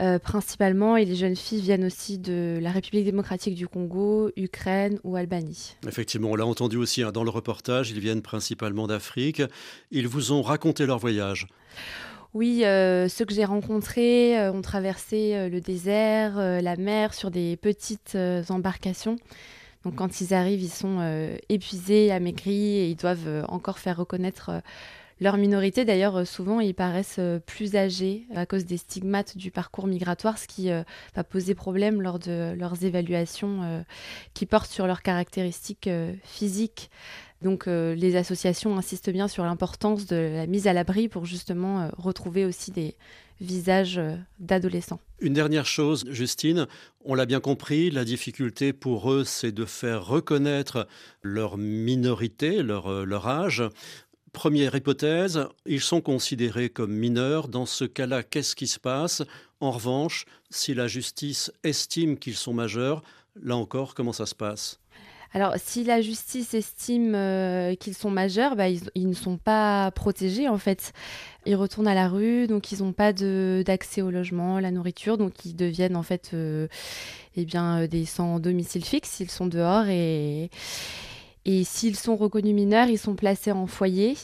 [0.00, 0.96] euh, principalement.
[0.96, 5.74] Et les jeunes filles viennent aussi de la République démocratique du Congo, Ukraine ou Albanie.
[5.88, 9.42] Effectivement, on l'a entendu aussi hein, dans le reportage, ils viennent principalement d'Afrique.
[9.90, 11.48] Ils vous ont raconté leur voyage
[12.34, 17.30] oui, euh, ceux que j'ai rencontrés euh, ont traversé euh, le désert, la mer sur
[17.30, 18.18] des petites
[18.48, 19.16] embarcations.
[19.84, 20.98] Donc quand ils arrivent, ils sont
[21.50, 24.50] épuisés, amaigris et ils doivent encore faire reconnaître
[25.20, 25.84] leur minorité.
[25.84, 30.70] D'ailleurs, souvent, ils paraissent plus âgés à cause des stigmates du parcours migratoire, ce qui
[30.70, 33.84] va poser problème lors de leurs évaluations
[34.32, 35.90] qui portent sur leurs caractéristiques
[36.24, 36.88] physiques.
[37.44, 41.82] Donc euh, les associations insistent bien sur l'importance de la mise à l'abri pour justement
[41.82, 42.96] euh, retrouver aussi des
[43.38, 44.98] visages euh, d'adolescents.
[45.20, 46.66] Une dernière chose, Justine,
[47.04, 50.88] on l'a bien compris, la difficulté pour eux, c'est de faire reconnaître
[51.22, 53.62] leur minorité, leur, leur âge.
[54.32, 57.48] Première hypothèse, ils sont considérés comme mineurs.
[57.48, 59.22] Dans ce cas-là, qu'est-ce qui se passe?
[59.60, 63.02] En revanche, si la justice estime qu'ils sont majeurs,
[63.40, 64.80] là encore, comment ça se passe?
[65.34, 70.48] Alors, si la justice estime euh, qu'ils sont majeurs, bah, ils, ne sont pas protégés
[70.48, 70.92] en fait.
[71.44, 75.44] Ils retournent à la rue, donc ils n'ont pas d'accès au logement, la nourriture, donc
[75.44, 76.68] ils deviennent en fait euh,
[77.36, 79.18] eh bien, euh, des sans domicile fixe.
[79.18, 80.50] Ils sont dehors et
[81.46, 84.16] et s'ils sont reconnus mineurs, ils sont placés en foyer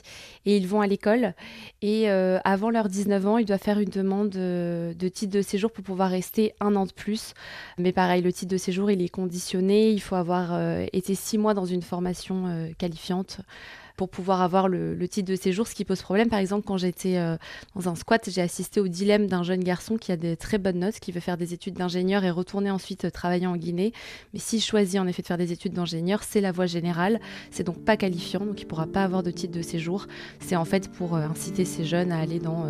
[0.46, 1.34] et ils vont à l'école.
[1.82, 5.42] Et euh, avant leurs 19 ans, ils doivent faire une demande de, de, titre de
[5.42, 7.34] séjour pour pouvoir rester un an de plus.
[7.78, 9.90] Mais pareil, le titre de séjour, il est conditionné.
[9.90, 13.40] Il faut avoir euh, été six mois dans une formation euh, qualifiante
[14.00, 16.30] pour pouvoir avoir le, titre de séjour, ce qui pose problème.
[16.30, 17.36] Par exemple, quand j'étais euh,
[17.76, 20.78] dans un squat, j'ai assisté au dilemme d'un jeune garçon qui a des très bonnes
[20.78, 23.92] notes, qui veut faire des études d'ingénieur et retourner ensuite euh, travailler en Guinée.
[24.32, 27.20] Mais s'il choisit en effet de faire des études d'ingénieur, c'est la voie générale.
[27.50, 30.06] C'est donc pas qualifiant, donc il pourra pas avoir de titre de séjour.
[30.38, 32.64] C'est en fait pour euh, inciter ces jeunes à aller dans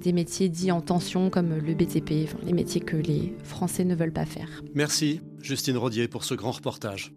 [0.00, 4.10] des métiers dits en tension comme le BTP, les métiers que les Français ne veulent
[4.10, 4.62] pas faire.
[4.74, 7.12] Merci Justine Rodier pour ce grand reportage.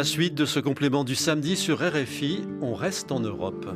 [0.00, 3.66] La suite de ce complément du samedi sur RFI, on reste en Europe.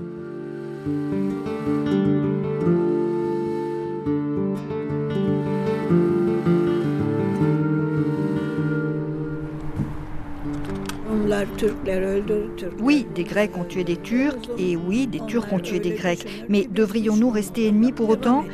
[12.81, 16.27] Oui, des Grecs ont tué des Turcs et oui, des Turcs ont tué des Grecs.
[16.49, 18.47] Mais devrions-nous rester ennemis pour autant?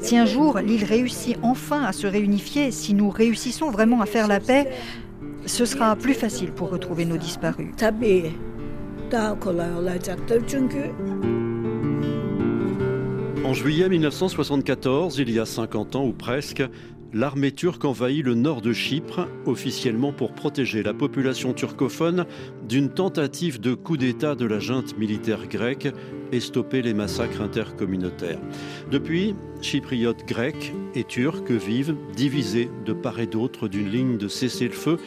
[0.00, 4.28] Si un jour l'île réussit enfin à se réunifier, si nous réussissons vraiment à faire
[4.28, 4.70] la paix,
[5.48, 7.68] ce sera plus facile pour retrouver nos disparus.
[13.44, 16.62] En juillet 1974, il y a 50 ans ou presque,
[17.14, 22.26] l'armée turque envahit le nord de Chypre, officiellement pour protéger la population turcophone
[22.68, 25.88] d'une tentative de coup d'État de la junte militaire grecque
[26.30, 28.40] et stopper les massacres intercommunautaires.
[28.90, 34.98] Depuis, chypriotes grecs et turcs vivent divisés de part et d'autre d'une ligne de cessez-le-feu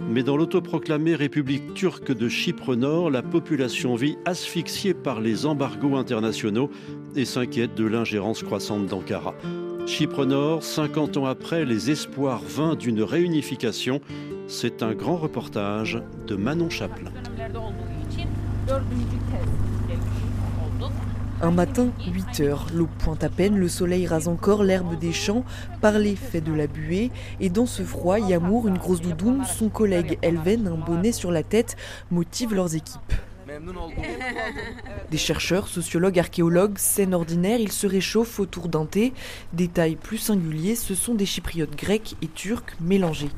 [0.00, 5.96] mais dans l'autoproclamée République turque de Chypre Nord, la population vit asphyxiée par les embargos
[5.96, 6.70] internationaux
[7.14, 9.34] et s'inquiète de l'ingérence croissante d'Ankara.
[9.86, 14.00] Chypre Nord, 50 ans après les espoirs vains d'une réunification,
[14.48, 17.10] c'est un grand reportage de Manon Chaplin.
[21.42, 25.44] Un matin, 8 heures, l'eau pointe à peine, le soleil rase encore l'herbe des champs,
[25.82, 30.18] parler fait de la buée, et dans ce froid, Yamour, une grosse doudoune, son collègue
[30.22, 31.76] Elven, un bonnet sur la tête,
[32.10, 33.12] motivent leurs équipes.
[35.10, 39.12] Des chercheurs, sociologues, archéologues, scène ordinaire, ils se réchauffent autour d'un thé.
[39.52, 43.30] Détail plus singulier, ce sont des chypriotes grecs et turcs mélangés.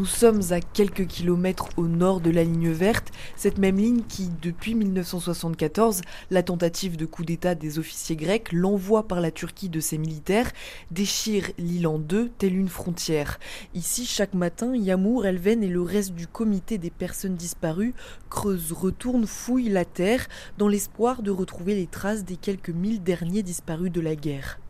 [0.00, 4.30] Nous sommes à quelques kilomètres au nord de la ligne verte, cette même ligne qui,
[4.40, 9.78] depuis 1974, la tentative de coup d'État des officiers grecs, l'envoi par la Turquie de
[9.78, 10.52] ses militaires,
[10.90, 13.38] déchire l'île en deux, telle une frontière.
[13.74, 17.92] Ici, chaque matin, Yamour, Elven et le reste du comité des personnes disparues
[18.30, 23.42] creusent, retournent, fouillent la terre, dans l'espoir de retrouver les traces des quelques mille derniers
[23.42, 24.60] disparus de la guerre.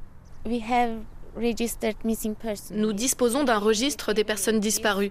[2.72, 5.10] Nous disposons d'un registre des personnes disparues.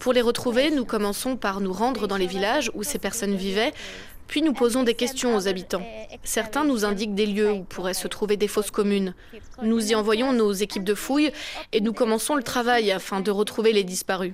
[0.00, 3.72] Pour les retrouver, nous commençons par nous rendre dans les villages où ces personnes vivaient,
[4.30, 5.82] puis nous posons des questions aux habitants.
[6.22, 9.12] Certains nous indiquent des lieux où pourraient se trouver des fosses communes.
[9.60, 11.32] Nous y envoyons nos équipes de fouilles
[11.72, 14.32] et nous commençons le travail afin de retrouver les disparus.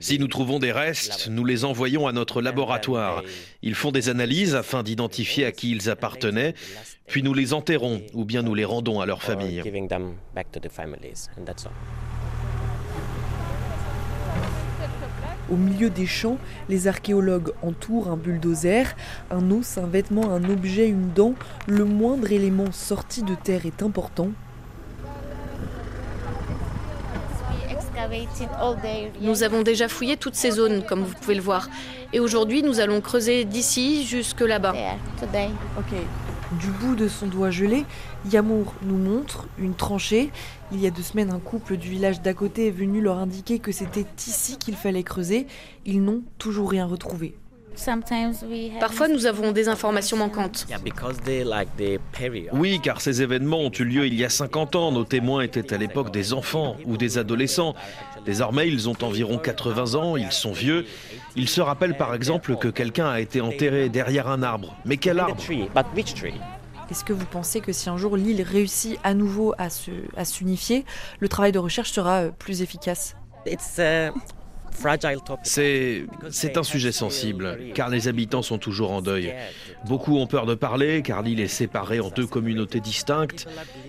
[0.00, 3.22] Si nous trouvons des restes, nous les envoyons à notre laboratoire.
[3.62, 6.52] Ils font des analyses afin d'identifier à qui ils appartenaient,
[7.06, 9.62] puis nous les enterrons ou bien nous les rendons à leurs familles.
[15.50, 16.36] Au milieu des champs,
[16.68, 18.94] les archéologues entourent un bulldozer,
[19.30, 21.34] un os, un vêtement, un objet, une dent.
[21.66, 24.28] Le moindre élément sorti de terre est important.
[29.20, 31.68] Nous avons déjà fouillé toutes ces zones, comme vous pouvez le voir.
[32.12, 34.74] Et aujourd'hui, nous allons creuser d'ici jusque là-bas.
[36.52, 37.84] Du bout de son doigt gelé,
[38.30, 40.30] Yamour nous montre une tranchée.
[40.72, 43.58] Il y a deux semaines, un couple du village d'à côté est venu leur indiquer
[43.58, 45.46] que c'était ici qu'il fallait creuser.
[45.84, 47.34] Ils n'ont toujours rien retrouvé.
[48.80, 50.66] Parfois, nous avons des informations manquantes.
[52.52, 54.90] Oui, car ces événements ont eu lieu il y a 50 ans.
[54.90, 57.74] Nos témoins étaient à l'époque des enfants ou des adolescents.
[58.28, 60.84] Désormais, ils ont environ 80 ans, ils sont vieux.
[61.34, 64.76] Ils se rappellent par exemple que quelqu'un a été enterré derrière un arbre.
[64.84, 65.42] Mais quel arbre
[66.90, 70.84] Est-ce que vous pensez que si un jour l'île réussit à nouveau à s'unifier,
[71.20, 73.16] le travail de recherche sera euh, plus efficace?
[75.42, 79.34] C'est un sujet sensible, car les habitants sont toujours en deuil.
[79.86, 83.48] Beaucoup ont peur de parler, car l'île est séparée en deux communautés distinctes.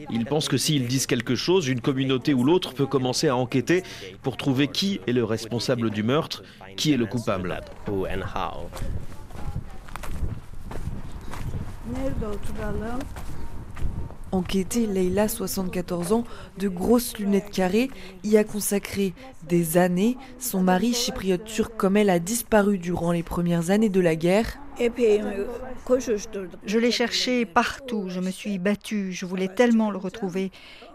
[0.10, 3.84] Ils pensent que s'ils disent quelque chose, une communauté ou l'autre peut commencer à enquêter
[4.24, 6.44] pour trouver qui est le responsable du meurtre,
[6.76, 7.60] qui est le coupable.
[14.32, 16.24] Enquêter, Leila, 74 ans,
[16.58, 17.90] de grosses lunettes carrées,
[18.24, 19.14] y a consacré
[19.48, 20.18] des années.
[20.38, 24.60] Son mari, chypriote turc comme elle, a disparu durant les premières années de la guerre.
[26.66, 30.52] Je l'ai cherché partout, je me suis battue, je voulais tellement le retrouver.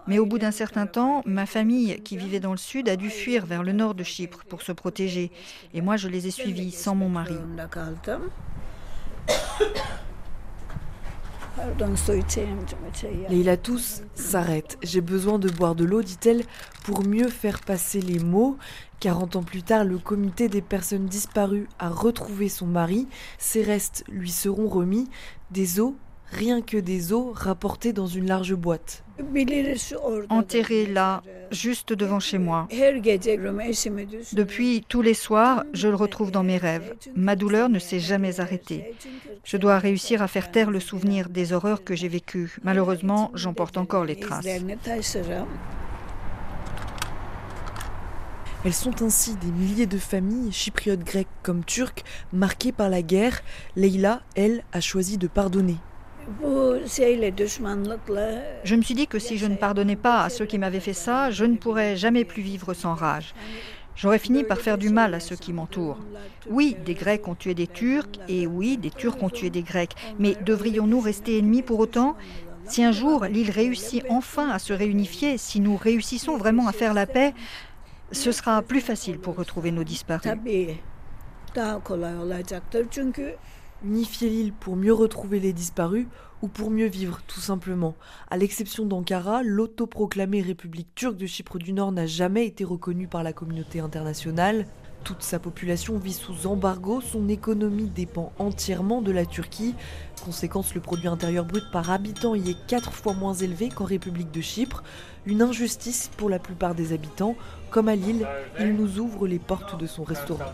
[0.07, 3.11] Mais au bout d'un certain temps, ma famille, qui vivait dans le sud, a dû
[3.11, 5.31] fuir vers le nord de Chypre pour se protéger.
[5.73, 7.35] Et moi, je les ai suivis sans mon mari.
[13.29, 14.79] Leila tous s'arrête.
[14.83, 16.43] J'ai besoin de boire de l'eau, dit-elle,
[16.85, 18.57] pour mieux faire passer les mots.
[19.01, 23.09] 40 ans plus tard, le comité des personnes disparues a retrouvé son mari.
[23.39, 25.09] Ses restes lui seront remis.
[25.51, 25.93] Des os,
[26.31, 29.05] rien que des os, rapportés dans une large boîte.
[30.29, 32.69] Enterré là, juste devant chez moi.
[34.33, 36.95] Depuis tous les soirs, je le retrouve dans mes rêves.
[37.15, 38.95] Ma douleur ne s'est jamais arrêtée.
[39.45, 42.57] Je dois réussir à faire taire le souvenir des horreurs que j'ai vécues.
[42.65, 44.47] Malheureusement, j'en porte encore les traces.
[48.65, 53.43] Elles sont ainsi des milliers de familles, chypriotes grecques comme turques, marquées par la guerre.
[53.77, 55.77] Leïla, elle, a choisi de pardonner.
[58.65, 60.93] Je me suis dit que si je ne pardonnais pas à ceux qui m'avaient fait
[60.93, 63.35] ça, je ne pourrais jamais plus vivre sans rage.
[63.97, 66.01] J'aurais fini par faire du mal à ceux qui m'entourent.
[66.51, 69.95] Oui, des Grecs ont tué des Turcs, et oui, des Turcs ont tué des Grecs.
[70.19, 72.17] Mais devrions-nous rester ennemis pour autant?
[72.65, 76.95] Si un jour l'île réussit enfin à se réunifier, si nous réussissons vraiment à faire
[76.95, 77.35] la paix,
[78.11, 80.33] ce sera plus facile pour retrouver nos disparus.
[83.85, 86.07] Unifier l'île pour mieux retrouver les disparus
[86.41, 87.95] ou pour mieux vivre, tout simplement.
[88.31, 93.23] À l'exception d'Ankara, l'autoproclamée République turque de Chypre du Nord n'a jamais été reconnue par
[93.23, 94.67] la communauté internationale.
[95.05, 99.75] Toute sa population vit sous embargo, son économie dépend entièrement de la Turquie.
[100.25, 104.31] Conséquence, le produit intérieur brut par habitant y est quatre fois moins élevé qu'en République
[104.31, 104.83] de Chypre.
[105.27, 107.37] Une injustice pour la plupart des habitants.
[107.71, 108.27] Comme à Lille,
[108.59, 110.53] il nous ouvre les portes de son restaurant.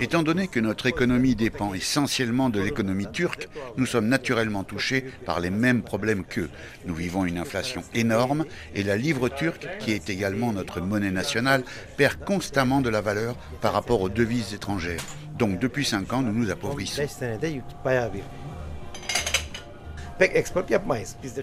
[0.00, 5.40] Étant donné que notre économie dépend essentiellement de l'économie turque, nous sommes naturellement touchés par
[5.40, 6.50] les mêmes problèmes qu'eux.
[6.86, 11.64] Nous vivons une inflation énorme et la livre turque, qui est également notre monnaie nationale,
[11.96, 15.02] perd constamment de la valeur par rapport aux devises étrangères.
[15.38, 17.02] Donc depuis 5 ans, nous nous appauvrissons.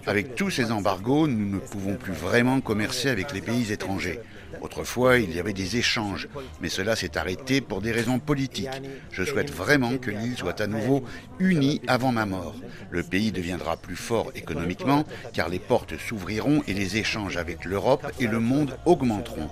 [0.06, 4.20] Avec tous ces embargos, nous ne pouvons plus vraiment commercer avec les pays étrangers.
[4.60, 6.28] Autrefois, il y avait des échanges,
[6.60, 8.68] mais cela s'est arrêté pour des raisons politiques.
[9.10, 11.04] Je souhaite vraiment que l'île soit à nouveau
[11.38, 12.54] unie avant ma mort.
[12.90, 18.06] Le pays deviendra plus fort économiquement, car les portes s'ouvriront et les échanges avec l'Europe
[18.20, 19.48] et le monde augmenteront.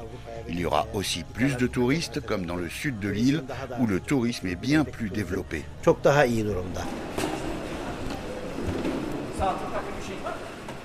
[0.48, 3.44] Il y aura aussi plus de touristes, comme dans le sud de l'île,
[3.80, 5.64] où le tourisme est bien plus développé.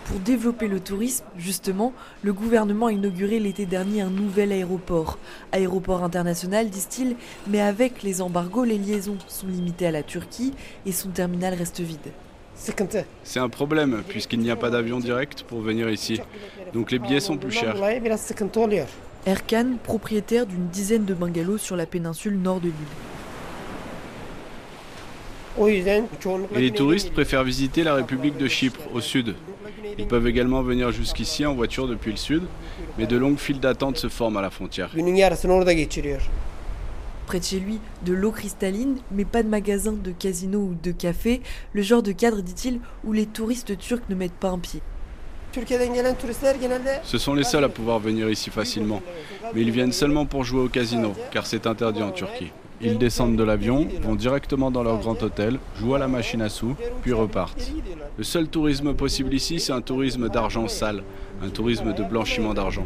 [0.10, 1.94] Pour développer le tourisme, justement,
[2.24, 5.20] le gouvernement a inauguré l'été dernier un nouvel aéroport.
[5.52, 7.16] Aéroport international, disent-ils,
[7.48, 10.54] mais avec les embargos, les liaisons sont limitées à la Turquie
[10.88, 12.00] et son terminal reste vide.
[13.24, 16.20] C'est un problème puisqu'il n'y a pas d'avion direct pour venir ici.
[16.74, 17.76] Donc les billets sont plus chers.
[19.28, 23.19] Erkan, propriétaire d'une dizaine de bungalows sur la péninsule nord de l'île.
[26.56, 29.36] Et les touristes préfèrent visiter la République de Chypre, au sud.
[29.98, 32.44] Ils peuvent également venir jusqu'ici en voiture depuis le sud,
[32.98, 34.92] mais de longues files d'attente se forment à la frontière.
[37.26, 40.92] Près de chez lui, de l'eau cristalline, mais pas de magasin, de casino ou de
[40.92, 41.42] café,
[41.74, 44.82] le genre de cadre, dit-il, où les touristes turcs ne mettent pas un pied.
[47.04, 49.02] Ce sont les seuls à pouvoir venir ici facilement,
[49.54, 52.52] mais ils viennent seulement pour jouer au casino, car c'est interdit en Turquie.
[52.82, 56.50] Ils descendent de l'avion, vont directement dans leur grand hôtel, jouent à la machine à
[56.50, 57.72] sous, puis repartent.
[58.18, 61.04] Le seul tourisme possible ici, c'est un tourisme d'argent sale,
[61.44, 62.86] un tourisme de blanchiment d'argent.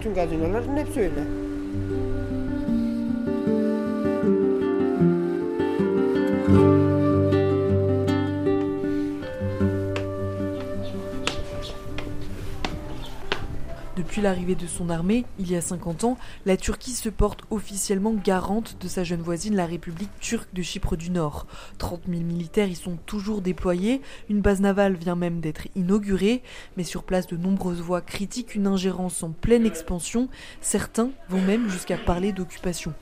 [14.14, 18.14] Depuis l'arrivée de son armée, il y a 50 ans, la Turquie se porte officiellement
[18.14, 21.48] garante de sa jeune voisine, la République turque de Chypre du Nord.
[21.80, 26.44] 30 000 militaires y sont toujours déployés, une base navale vient même d'être inaugurée,
[26.78, 30.30] mais sur place de nombreuses voix critiquent une ingérence en pleine expansion,
[30.62, 32.94] certains vont même jusqu'à parler d'occupation.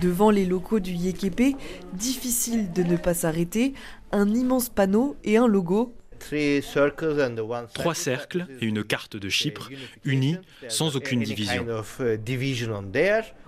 [0.00, 1.54] Devant les locaux du YKP,
[1.92, 3.74] difficile de ne pas s'arrêter,
[4.10, 5.92] un immense panneau et un logo.
[7.74, 9.70] Trois cercles et une carte de Chypre,
[10.04, 11.66] unis, sans aucune division.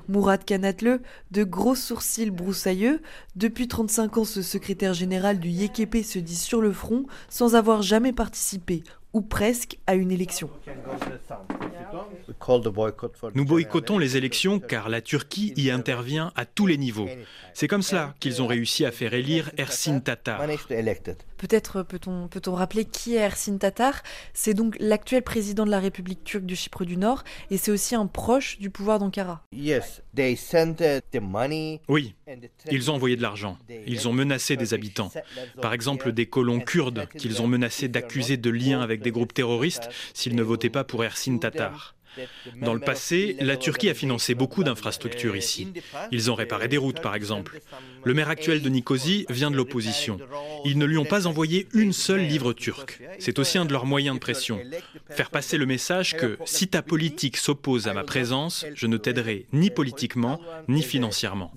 [0.08, 1.00] Mourad Kanatle,
[1.32, 3.02] de gros sourcils broussailleux,
[3.34, 7.82] depuis 35 ans ce secrétaire général du YKP se dit sur le front sans avoir
[7.82, 8.84] jamais participé,
[9.16, 10.50] ou presque, à une élection.
[13.34, 17.08] Nous boycottons les élections car la Turquie y intervient à tous les niveaux.
[17.54, 20.42] C'est comme cela qu'ils ont réussi à faire élire Ersin Tatar.
[21.38, 24.02] Peut-être peut-on peut rappeler qui est Ersin Tatar?
[24.34, 27.94] C'est donc l'actuel président de la République turque de Chypre du Nord et c'est aussi
[27.94, 29.42] un proche du pouvoir d'Ankara.
[31.88, 32.14] Oui,
[32.70, 33.58] ils ont envoyé de l'argent.
[33.86, 35.10] Ils ont menacé des habitants.
[35.62, 39.88] Par exemple, des colons kurdes qu'ils ont menacés d'accuser de liens avec des groupes terroristes
[40.14, 41.94] s'ils ne votaient pas pour Ersin Tatar.
[42.62, 45.68] Dans le passé, la Turquie a financé beaucoup d'infrastructures ici.
[46.12, 47.60] Ils ont réparé des routes, par exemple.
[48.04, 50.18] Le maire actuel de Nicosie vient de l'opposition.
[50.64, 53.02] Ils ne lui ont pas envoyé une seule livre turque.
[53.18, 54.60] C'est aussi un de leurs moyens de pression.
[55.10, 59.46] Faire passer le message que si ta politique s'oppose à ma présence, je ne t'aiderai
[59.52, 61.52] ni politiquement ni financièrement.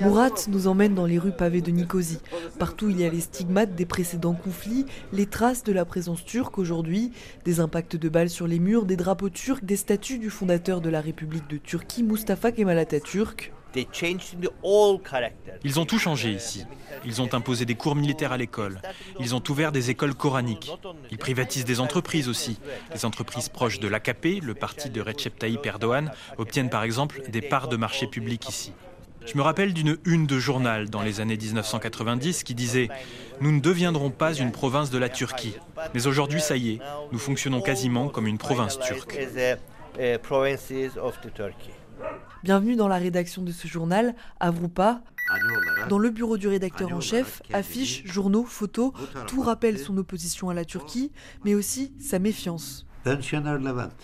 [0.00, 2.20] Murat nous emmène dans les rues pavées de Nicosie.
[2.58, 6.58] Partout, il y a les stigmates des précédents conflits, les traces de la présence turque
[6.58, 7.12] aujourd'hui,
[7.44, 10.88] des impacts de balles sur les murs, des drapeaux turcs, des statues du fondateur de
[10.88, 13.52] la République de Turquie, Mustafa Kemal Atatürk.
[15.64, 16.64] Ils ont tout changé ici.
[17.04, 18.80] Ils ont imposé des cours militaires à l'école.
[19.20, 20.72] Ils ont ouvert des écoles coraniques.
[21.10, 22.58] Ils privatisent des entreprises aussi.
[22.94, 27.42] Les entreprises proches de l'AKP, le parti de Recep Tayyip Erdogan, obtiennent par exemple des
[27.42, 28.72] parts de marché public ici.
[29.30, 32.88] Je me rappelle d'une une de journal dans les années 1990 qui disait
[33.42, 35.54] Nous ne deviendrons pas une province de la Turquie.
[35.92, 36.78] Mais aujourd'hui, ça y est,
[37.12, 39.18] nous fonctionnons quasiment comme une province turque.
[42.42, 45.02] Bienvenue dans la rédaction de ce journal, Avrupa.
[45.90, 48.92] Dans le bureau du rédacteur en chef, affiches, journaux, photos,
[49.26, 51.12] tout rappelle son opposition à la Turquie,
[51.44, 52.87] mais aussi sa méfiance.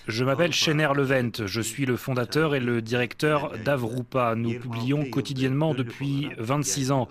[0.07, 4.35] Je m'appelle Schener Levent, je suis le fondateur et le directeur d'Avrupa.
[4.37, 7.09] Nous publions quotidiennement depuis 26 ans,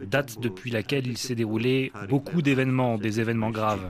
[0.00, 3.80] date depuis laquelle il s'est déroulé beaucoup d'événements, des événements graves.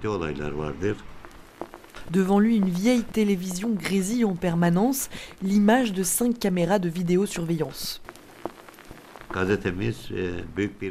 [2.11, 5.09] Devant lui, une vieille télévision grésille en permanence,
[5.42, 8.01] l'image de cinq caméras de vidéosurveillance.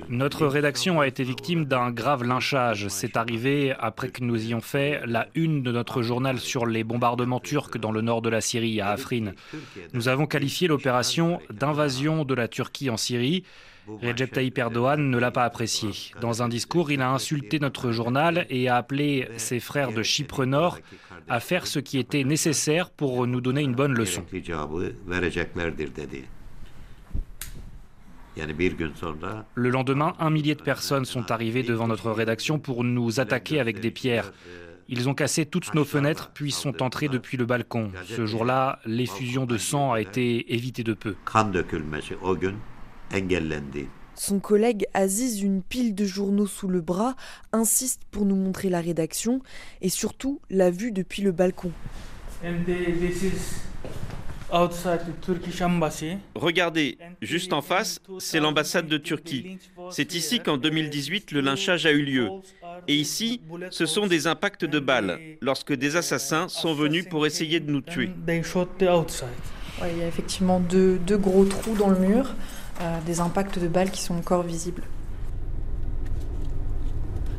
[0.10, 2.88] Notre rédaction a été victime d'un grave lynchage.
[2.90, 7.40] C'est arrivé après que nous ayons fait la une de notre journal sur les bombardements
[7.40, 9.34] turcs dans le nord de la Syrie, à Afrin.
[9.94, 13.44] Nous avons qualifié l'opération d'invasion de la Turquie en Syrie.
[13.88, 15.90] Recep Tayyip Erdogan ne l'a pas apprécié.
[16.20, 20.46] Dans un discours, il a insulté notre journal et a appelé ses frères de Chypre
[20.46, 20.80] Nord
[21.28, 24.24] à faire ce qui était nécessaire pour nous donner une bonne leçon.
[28.38, 33.80] Le lendemain, un millier de personnes sont arrivées devant notre rédaction pour nous attaquer avec
[33.80, 34.34] des pierres.
[34.88, 37.92] Ils ont cassé toutes nos fenêtres puis sont entrés depuis le balcon.
[38.06, 41.16] Ce jour-là, l'effusion de sang a été évitée de peu.
[44.18, 47.16] Son collègue Aziz, une pile de journaux sous le bras,
[47.52, 49.42] insiste pour nous montrer la rédaction
[49.82, 51.72] et surtout la vue depuis le balcon.
[56.34, 59.58] Regardez, juste en face, c'est l'ambassade de Turquie.
[59.92, 62.30] C'est ici qu'en 2018, le lynchage a eu lieu.
[62.88, 67.60] Et ici, ce sont des impacts de balles, lorsque des assassins sont venus pour essayer
[67.60, 68.10] de nous tuer.
[68.28, 72.34] il y a effectivement deux, deux, gros trous dans le mur,
[72.82, 74.84] euh, des impacts de balles qui sont encore visibles.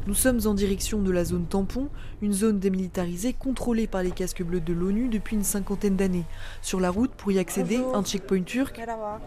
[0.06, 1.88] Nous sommes en direction de la zone tampon,
[2.22, 6.24] une zone démilitarisée contrôlée par les casques bleus de l'ONU depuis une cinquantaine d'années.
[6.62, 8.80] Sur la route, pour y accéder, un checkpoint turc,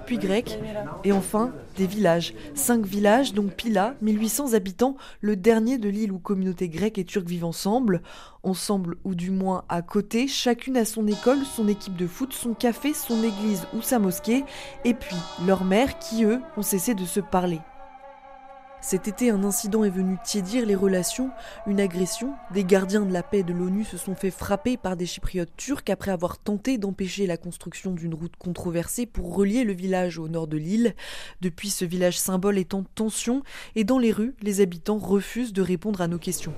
[0.06, 0.60] puis grec,
[1.04, 2.34] et enfin des villages.
[2.56, 7.28] Cinq villages, dont Pila, 1800 habitants, le dernier de l'île où communautés grecques et turques
[7.28, 8.02] vivent ensemble.
[8.44, 12.54] Ensemble, ou du moins à côté, chacune a son école, son équipe de foot, son
[12.54, 14.46] café, son église ou sa mosquée,
[14.86, 17.60] et puis leurs mères qui, eux, ont cessé de se parler.
[18.82, 21.32] Cet été, un incident est venu tiédir les relations,
[21.68, 22.34] une agression.
[22.54, 25.90] Des gardiens de la paix de l'ONU se sont fait frapper par des chypriotes turcs
[25.90, 30.48] après avoir tenté d'empêcher la construction d'une route controversée pour relier le village au nord
[30.48, 30.96] de l'île.
[31.42, 33.44] Depuis, ce village symbole est en tension
[33.76, 36.54] et dans les rues, les habitants refusent de répondre à nos questions.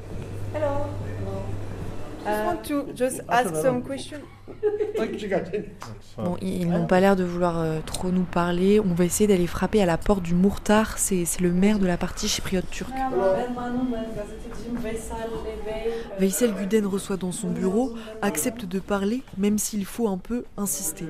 [6.18, 8.80] Bon, ils n'ont pas l'air de vouloir euh, trop nous parler.
[8.80, 10.98] On va essayer d'aller frapper à la porte du Mourtar.
[10.98, 12.92] C'est le maire de la partie chypriote turque.
[16.20, 21.06] Veysel Guden reçoit dans son bureau, accepte de parler, même s'il faut un peu insister.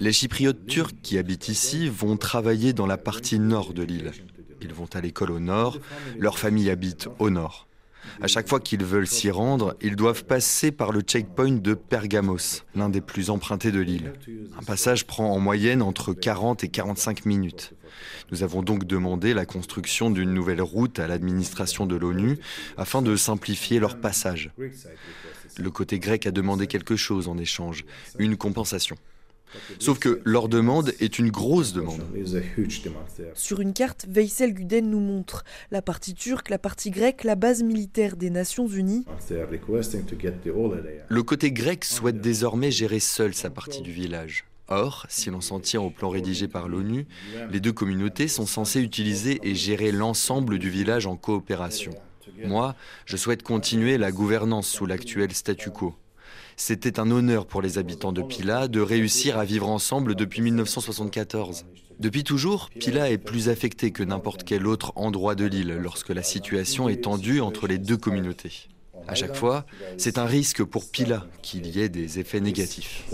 [0.00, 4.12] Les Chypriotes turcs qui habitent ici vont travailler dans la partie nord de l'île.
[4.60, 5.78] Ils vont à l'école au nord,
[6.18, 7.67] leur famille habite au nord.
[8.20, 12.62] À chaque fois qu'ils veulent s'y rendre, ils doivent passer par le checkpoint de Pergamos,
[12.74, 14.12] l'un des plus empruntés de l'île.
[14.58, 17.72] Un passage prend en moyenne entre 40 et 45 minutes.
[18.30, 22.38] Nous avons donc demandé la construction d'une nouvelle route à l'administration de l'ONU
[22.76, 24.50] afin de simplifier leur passage.
[25.56, 27.84] Le côté grec a demandé quelque chose en échange,
[28.18, 28.96] une compensation.
[29.78, 32.02] Sauf que leur demande est une grosse demande.
[33.34, 37.62] Sur une carte, Veysel Guden nous montre la partie turque, la partie grecque, la base
[37.62, 39.04] militaire des Nations Unies.
[41.08, 44.44] Le côté grec souhaite désormais gérer seul sa partie du village.
[44.68, 47.06] Or, si l'on s'en tient au plan rédigé par l'ONU,
[47.50, 51.92] les deux communautés sont censées utiliser et gérer l'ensemble du village en coopération.
[52.44, 52.74] Moi,
[53.06, 55.94] je souhaite continuer la gouvernance sous l'actuel statu quo.
[56.60, 61.64] C'était un honneur pour les habitants de Pila de réussir à vivre ensemble depuis 1974.
[62.00, 66.24] Depuis toujours, Pila est plus affecté que n'importe quel autre endroit de l'île lorsque la
[66.24, 68.68] situation est tendue entre les deux communautés.
[69.08, 69.64] À chaque fois,
[69.96, 73.04] c'est un risque pour Pila qu'il y ait des effets négatifs.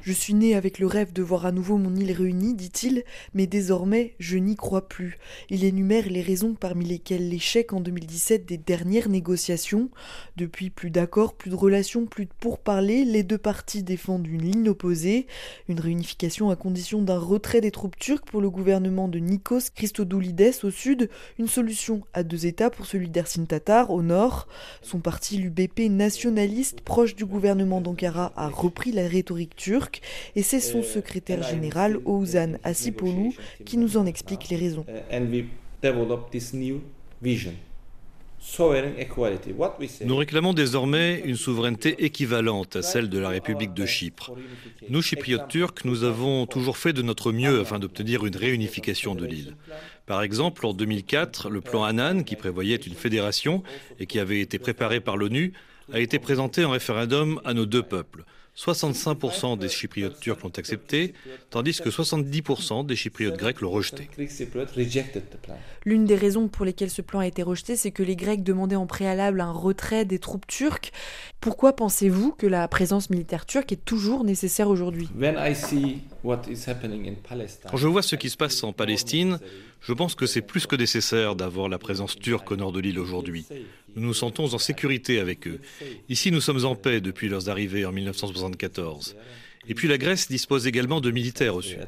[0.00, 3.02] Je suis né avec le rêve de voir à nouveau mon île réunie, dit-il,
[3.34, 5.18] mais désormais je n'y crois plus.
[5.50, 9.90] Il énumère les raisons parmi lesquelles l'échec en 2017 des dernières négociations.
[10.36, 14.68] Depuis plus d'accords, plus de relations, plus de pourparlers, les deux parties défendent une ligne
[14.68, 15.26] opposée.
[15.68, 20.54] Une réunification à condition d'un retrait des troupes turques pour le gouvernement de Nikos Christodoulides
[20.62, 24.43] au sud, une solution à deux États pour celui d'Ersin Tatar au nord.
[24.82, 30.00] Son parti, l'UBP nationaliste, proche du gouvernement d'Ankara, a repris la rhétorique turque
[30.36, 33.34] et c'est son secrétaire général, Ouzan Asipoulou,
[33.64, 34.84] qui nous en explique les raisons.
[40.04, 44.32] Nous réclamons désormais une souveraineté équivalente à celle de la République de Chypre.
[44.90, 49.24] Nous, Chypriotes turcs, nous avons toujours fait de notre mieux afin d'obtenir une réunification de
[49.24, 49.56] l'île.
[50.06, 53.62] Par exemple, en 2004, le plan Annan, qui prévoyait une fédération
[53.98, 55.54] et qui avait été préparé par l'ONU,
[55.92, 58.24] a été présenté en référendum à nos deux peuples.
[58.56, 61.14] 65% des Chypriotes turcs l'ont accepté,
[61.50, 64.08] tandis que 70% des Chypriotes grecs l'ont rejeté.
[65.84, 68.76] L'une des raisons pour lesquelles ce plan a été rejeté, c'est que les Grecs demandaient
[68.76, 70.92] en préalable un retrait des troupes turques.
[71.40, 75.08] Pourquoi pensez-vous que la présence militaire turque est toujours nécessaire aujourd'hui?
[77.70, 79.38] Quand je vois ce qui se passe en Palestine,
[79.80, 82.98] je pense que c'est plus que nécessaire d'avoir la présence turque au nord de l'île
[82.98, 83.46] aujourd'hui.
[83.96, 85.60] Nous nous sentons en sécurité avec eux.
[86.08, 89.16] Ici, nous sommes en paix depuis leurs arrivées en 1974.
[89.68, 91.78] Et puis la Grèce dispose également de militaires au sud.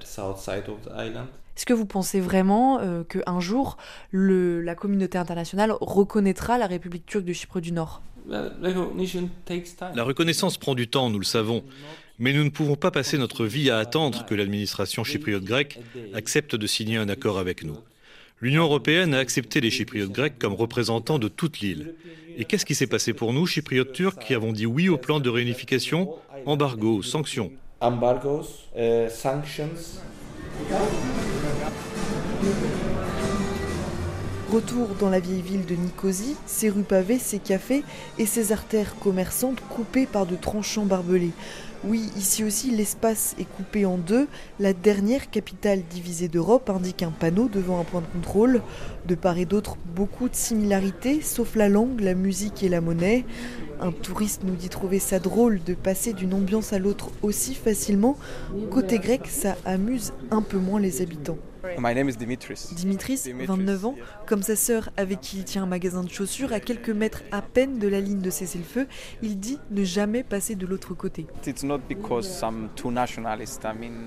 [1.57, 3.79] Est-ce que vous pensez vraiment euh, qu'un jour,
[4.11, 8.03] le, la communauté internationale reconnaîtra la République turque de Chypre du Nord?
[8.29, 11.65] La reconnaissance prend du temps, nous le savons.
[12.19, 15.79] Mais nous ne pouvons pas passer notre vie à attendre que l'administration chypriote grecque
[16.15, 17.77] accepte de signer un accord avec nous.
[18.43, 21.95] L'Union européenne a accepté les Chypriotes grecs comme représentants de toute l'île.
[22.37, 25.21] Et qu'est-ce qui s'est passé pour nous, Chypriotes turcs, qui avons dit oui au plan
[25.21, 26.11] de réunification
[26.45, 27.51] Embargo, sanctions.
[34.53, 37.83] Retour dans la vieille ville de Nicosie, ses rues pavées, ses cafés
[38.19, 41.33] et ses artères commerçantes coupées par de tranchants barbelés.
[41.89, 44.27] Oui, ici aussi, l'espace est coupé en deux.
[44.59, 48.61] La dernière capitale divisée d'Europe indique un panneau devant un point de contrôle.
[49.07, 53.25] De part et d'autre, beaucoup de similarités, sauf la langue, la musique et la monnaie.
[53.81, 58.17] Un touriste nous dit trouver ça drôle de passer d'une ambiance à l'autre aussi facilement.
[58.69, 61.39] Côté grec, ça amuse un peu moins les habitants.
[61.79, 62.75] My name is Dimitris.
[62.75, 63.95] Dimitris, 29 ans,
[64.27, 67.43] comme sa sœur avec qui il tient un magasin de chaussures à quelques mètres à
[67.43, 68.87] peine de la ligne de cessez-le-feu,
[69.23, 71.27] il dit ne jamais passer de l'autre côté.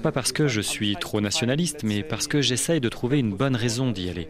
[0.03, 3.55] Pas parce que je suis trop nationaliste, mais parce que j'essaye de trouver une bonne
[3.55, 4.29] raison d'y aller.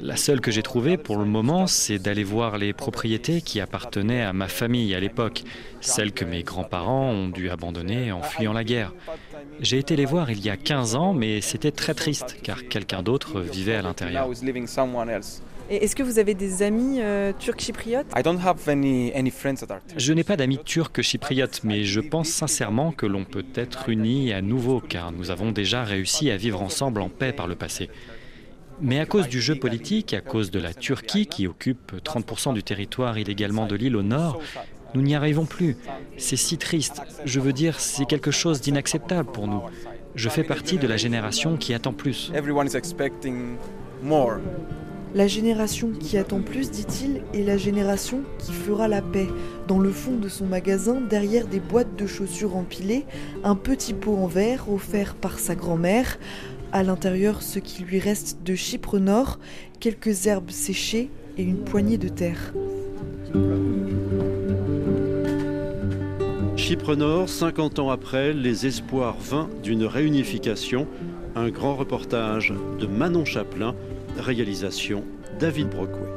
[0.00, 4.22] La seule que j'ai trouvée pour le moment, c'est d'aller voir les propriétés qui appartenaient
[4.22, 5.42] à ma famille à l'époque,
[5.80, 8.92] celles que mes grands-parents ont dû abandonner en fuyant la guerre.
[9.60, 13.02] J'ai été les voir il y a 15 ans, mais c'était très triste car quelqu'un
[13.02, 14.28] d'autre vivait à l'intérieur.
[15.68, 18.06] Est-ce que vous avez des amis euh, turcs chypriotes?
[19.96, 24.32] Je n'ai pas d'amis turcs chypriotes, mais je pense sincèrement que l'on peut être unis
[24.32, 27.90] à nouveau car nous avons déjà réussi à vivre ensemble en paix par le passé.
[28.80, 32.62] Mais à cause du jeu politique, à cause de la Turquie qui occupe 30% du
[32.62, 34.40] territoire illégalement de l'île au nord,
[34.94, 35.76] nous n'y arrivons plus.
[36.16, 37.02] C'est si triste.
[37.24, 39.62] Je veux dire, c'est quelque chose d'inacceptable pour nous.
[40.14, 42.30] Je fais partie de la génération qui attend plus.
[45.14, 49.28] La génération qui attend plus, dit-il, est la génération qui fera la paix.
[49.66, 53.06] Dans le fond de son magasin, derrière des boîtes de chaussures empilées,
[53.42, 56.18] un petit pot en verre offert par sa grand-mère.
[56.72, 59.38] À l'intérieur, ce qui lui reste de Chypre Nord,
[59.80, 62.52] quelques herbes séchées et une poignée de terre.
[66.56, 70.86] Chypre Nord, 50 ans après, les espoirs vains d'une réunification.
[71.34, 73.74] Un grand reportage de Manon Chaplin,
[74.18, 75.04] réalisation
[75.38, 76.15] David Brockway.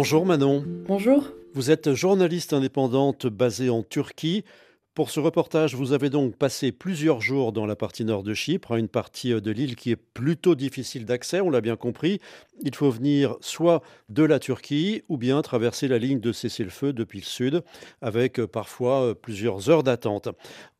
[0.00, 0.64] Bonjour Manon.
[0.86, 1.28] Bonjour.
[1.52, 4.46] Vous êtes journaliste indépendante basée en Turquie.
[4.94, 8.78] Pour ce reportage, vous avez donc passé plusieurs jours dans la partie nord de Chypre,
[8.78, 12.18] une partie euh, de l'île qui est plutôt difficile d'accès, on l'a bien compris.
[12.62, 17.18] Il faut venir soit de la Turquie ou bien traverser la ligne de cessez-le-feu depuis
[17.18, 17.62] le sud,
[18.00, 20.30] avec euh, parfois euh, plusieurs heures d'attente.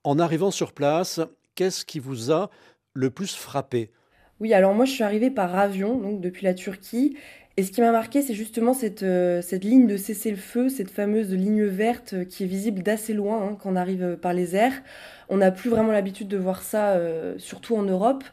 [0.03, 1.21] En arrivant sur place,
[1.57, 2.49] qu'est-ce qui vous a
[2.95, 3.91] le plus frappé?
[4.41, 7.19] Oui, alors moi je suis arrivée par avion, donc depuis la Turquie,
[7.57, 11.65] et ce qui m'a marqué, c'est justement cette, euh, ligne de cessez-le-feu, cette fameuse ligne
[11.65, 14.83] verte euh, qui est visible d'assez loin hein, quand on arrive euh, par les airs.
[15.29, 16.99] On n'a plus vraiment l'habitude de voir ça,
[17.39, 18.25] surtout en Europe.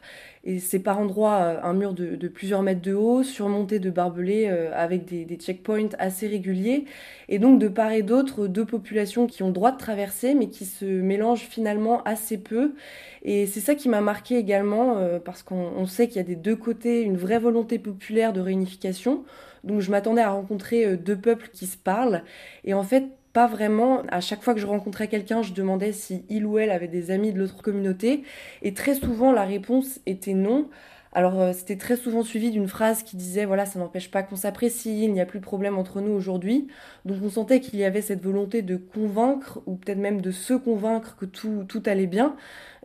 [0.44, 5.04] Et c'est par endroits un mur de, plusieurs mètres de haut, surmonté de barbelés avec
[5.04, 6.84] des, des, checkpoints assez réguliers.
[7.28, 10.48] Et donc de part et d'autre, deux populations qui ont le droit de traverser, mais
[10.48, 12.74] qui se mélangent finalement assez peu.
[13.22, 16.56] Et c'est ça qui m'a marqué également, parce qu'on sait qu'il y a des deux
[16.56, 19.24] côtés une vraie volonté populaire de réunification.
[19.64, 22.22] Donc je m'attendais à rencontrer deux peuples qui se parlent.
[22.64, 23.04] Et en fait,
[23.46, 24.02] vraiment.
[24.08, 27.10] À chaque fois que je rencontrais quelqu'un, je demandais si il ou elle avait des
[27.10, 28.24] amis de l'autre communauté.
[28.62, 30.68] Et très souvent, la réponse était non.
[31.12, 34.36] Alors euh, c'était très souvent suivi d'une phrase qui disait voilà ça n'empêche pas qu'on
[34.36, 36.68] s'apprécie, il n'y a plus de problème entre nous aujourd'hui.
[37.06, 40.54] Donc on sentait qu'il y avait cette volonté de convaincre ou peut-être même de se
[40.54, 42.36] convaincre que tout, tout allait bien.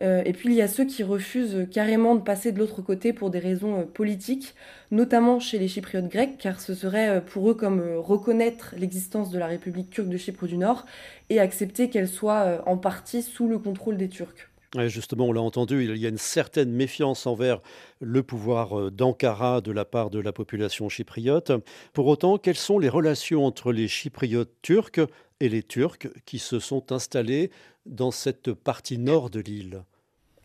[0.02, 3.14] Euh, et puis il y a ceux qui refusent carrément de passer de l'autre côté
[3.14, 4.56] pour des raisons euh, politiques,
[4.92, 9.48] notamment chez les Chypriotes grecs, car ce serait pour eux comme reconnaître l'existence de la
[9.48, 10.86] République turque de Chypre du Nord
[11.30, 14.50] et accepter qu'elle soit en partie sous le contrôle des Turcs.
[14.88, 17.62] Justement, on l'a entendu, il y a une certaine méfiance envers
[18.00, 21.52] le pouvoir euh, d'Ankara de la part de la population chypriote.
[21.94, 25.00] Pour autant, quelles sont les relations entre les Chypriotes turcs
[25.40, 27.52] et les Turcs qui se sont installés
[27.86, 29.84] dans cette partie nord de l'île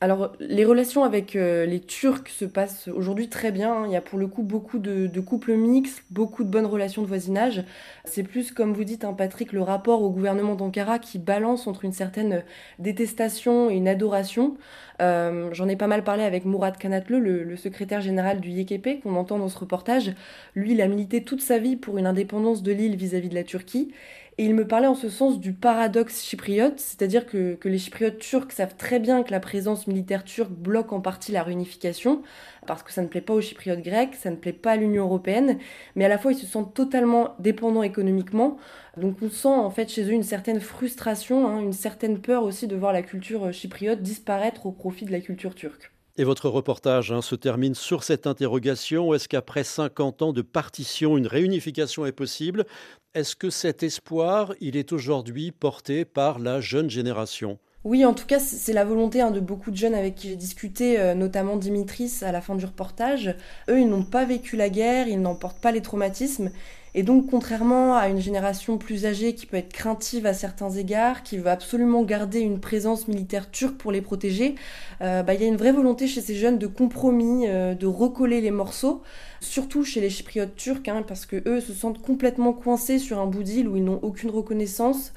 [0.00, 3.72] alors, les relations avec euh, les Turcs se passent aujourd'hui très bien.
[3.72, 3.84] Hein.
[3.86, 7.08] Il y a pour le coup beaucoup de, couples mixtes, beaucoup de bonnes relations de
[7.08, 7.64] voisinage.
[8.04, 11.84] C'est plus, comme vous dites, hein, Patrick, le rapport au gouvernement d'Ankara qui balance entre
[11.84, 12.44] une certaine
[12.78, 14.56] détestation et une adoration.
[15.02, 19.16] Euh, j'en ai pas mal parlé avec Mourad Kanatle, le, secrétaire général du YKP, qu'on
[19.16, 20.12] entend dans ce reportage.
[20.54, 23.42] Lui, il a milité toute sa vie pour une indépendance de l'île vis-à-vis de la
[23.42, 23.92] Turquie.
[24.40, 28.18] Et il me parlait en ce sens du paradoxe chypriote, c'est-à-dire que, que, les chypriotes
[28.18, 32.22] turcs savent très bien que la présence militaire turque bloque en partie la réunification,
[32.64, 35.04] parce que ça ne plaît pas aux chypriotes grecs, ça ne plaît pas à l'Union
[35.06, 35.58] européenne,
[35.96, 38.58] mais à la fois ils se sentent totalement dépendants économiquement.
[38.96, 42.68] Donc on sent en fait chez eux une certaine frustration, hein, une certaine peur aussi
[42.68, 45.90] de voir la culture chypriote disparaître au profit de la culture turque.
[46.20, 49.14] Et votre reportage hein, se termine sur cette interrogation.
[49.14, 52.66] Est-ce qu'après 50 ans de partition, une réunification est possible?
[53.14, 57.60] Est-ce que cet espoir, il est aujourd'hui porté par la jeune génération?
[57.84, 60.36] Oui, en tout cas, c'est la volonté hein, de beaucoup de jeunes avec qui j'ai
[60.36, 63.36] discuté, euh, notamment Dimitris à la fin du reportage.
[63.70, 66.50] Eux, ils n'ont pas vécu la guerre, ils n'en portent pas les traumatismes.
[66.98, 71.22] Et donc, contrairement à une génération plus âgée qui peut être craintive à certains égards,
[71.22, 74.56] qui veut absolument garder une présence militaire turque pour les protéger,
[75.00, 77.86] euh, bah, il y a une vraie volonté chez ces jeunes de compromis, euh, de
[77.86, 79.00] recoller les morceaux,
[79.40, 83.26] surtout chez les chypriotes turcs, hein, parce que eux se sentent complètement coincés sur un
[83.26, 85.12] bout d'île où ils n'ont aucune reconnaissance.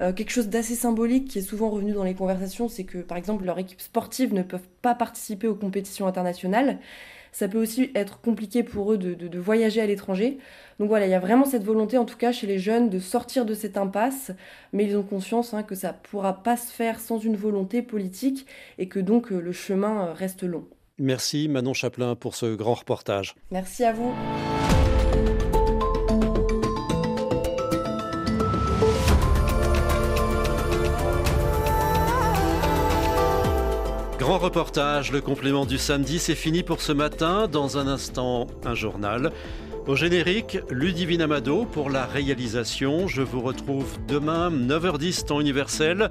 [0.00, 3.18] Euh, quelque chose d'assez symbolique qui est souvent revenu dans les conversations, c'est que par
[3.18, 6.78] exemple leur équipe sportive ne peuvent pas participer aux compétitions internationales.
[7.36, 10.38] Ça peut aussi être compliqué pour eux de, voyager à l'étranger.
[10.80, 12.98] Donc voilà, il y a vraiment cette volonté, en tout cas chez les jeunes, de
[12.98, 14.30] sortir de cette impasse,
[14.72, 17.82] mais ils ont conscience hein, que ça ne pourra pas se faire sans une volonté
[17.82, 18.46] politique
[18.78, 20.64] et que donc euh, le chemin euh, reste long.
[20.96, 23.34] Merci Manon Chaplin pour ce grand reportage.
[23.50, 24.14] Merci à vous.
[34.26, 37.46] Grand reportage, le complément du samedi, c'est fini pour ce matin.
[37.46, 39.30] Dans un instant, un journal.
[39.86, 43.06] Au générique, Ludivine Amado pour la réalisation.
[43.06, 46.10] Je vous retrouve demain, 9h10 temps universel.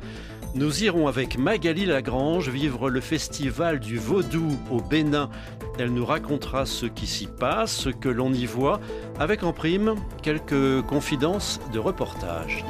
[0.54, 5.30] Nous irons avec Magali Lagrange vivre le festival du Vaudou au Bénin.
[5.78, 8.80] Elle nous racontera ce qui s'y passe, ce que l'on y voit,
[9.20, 12.64] avec en prime quelques confidences de reportage.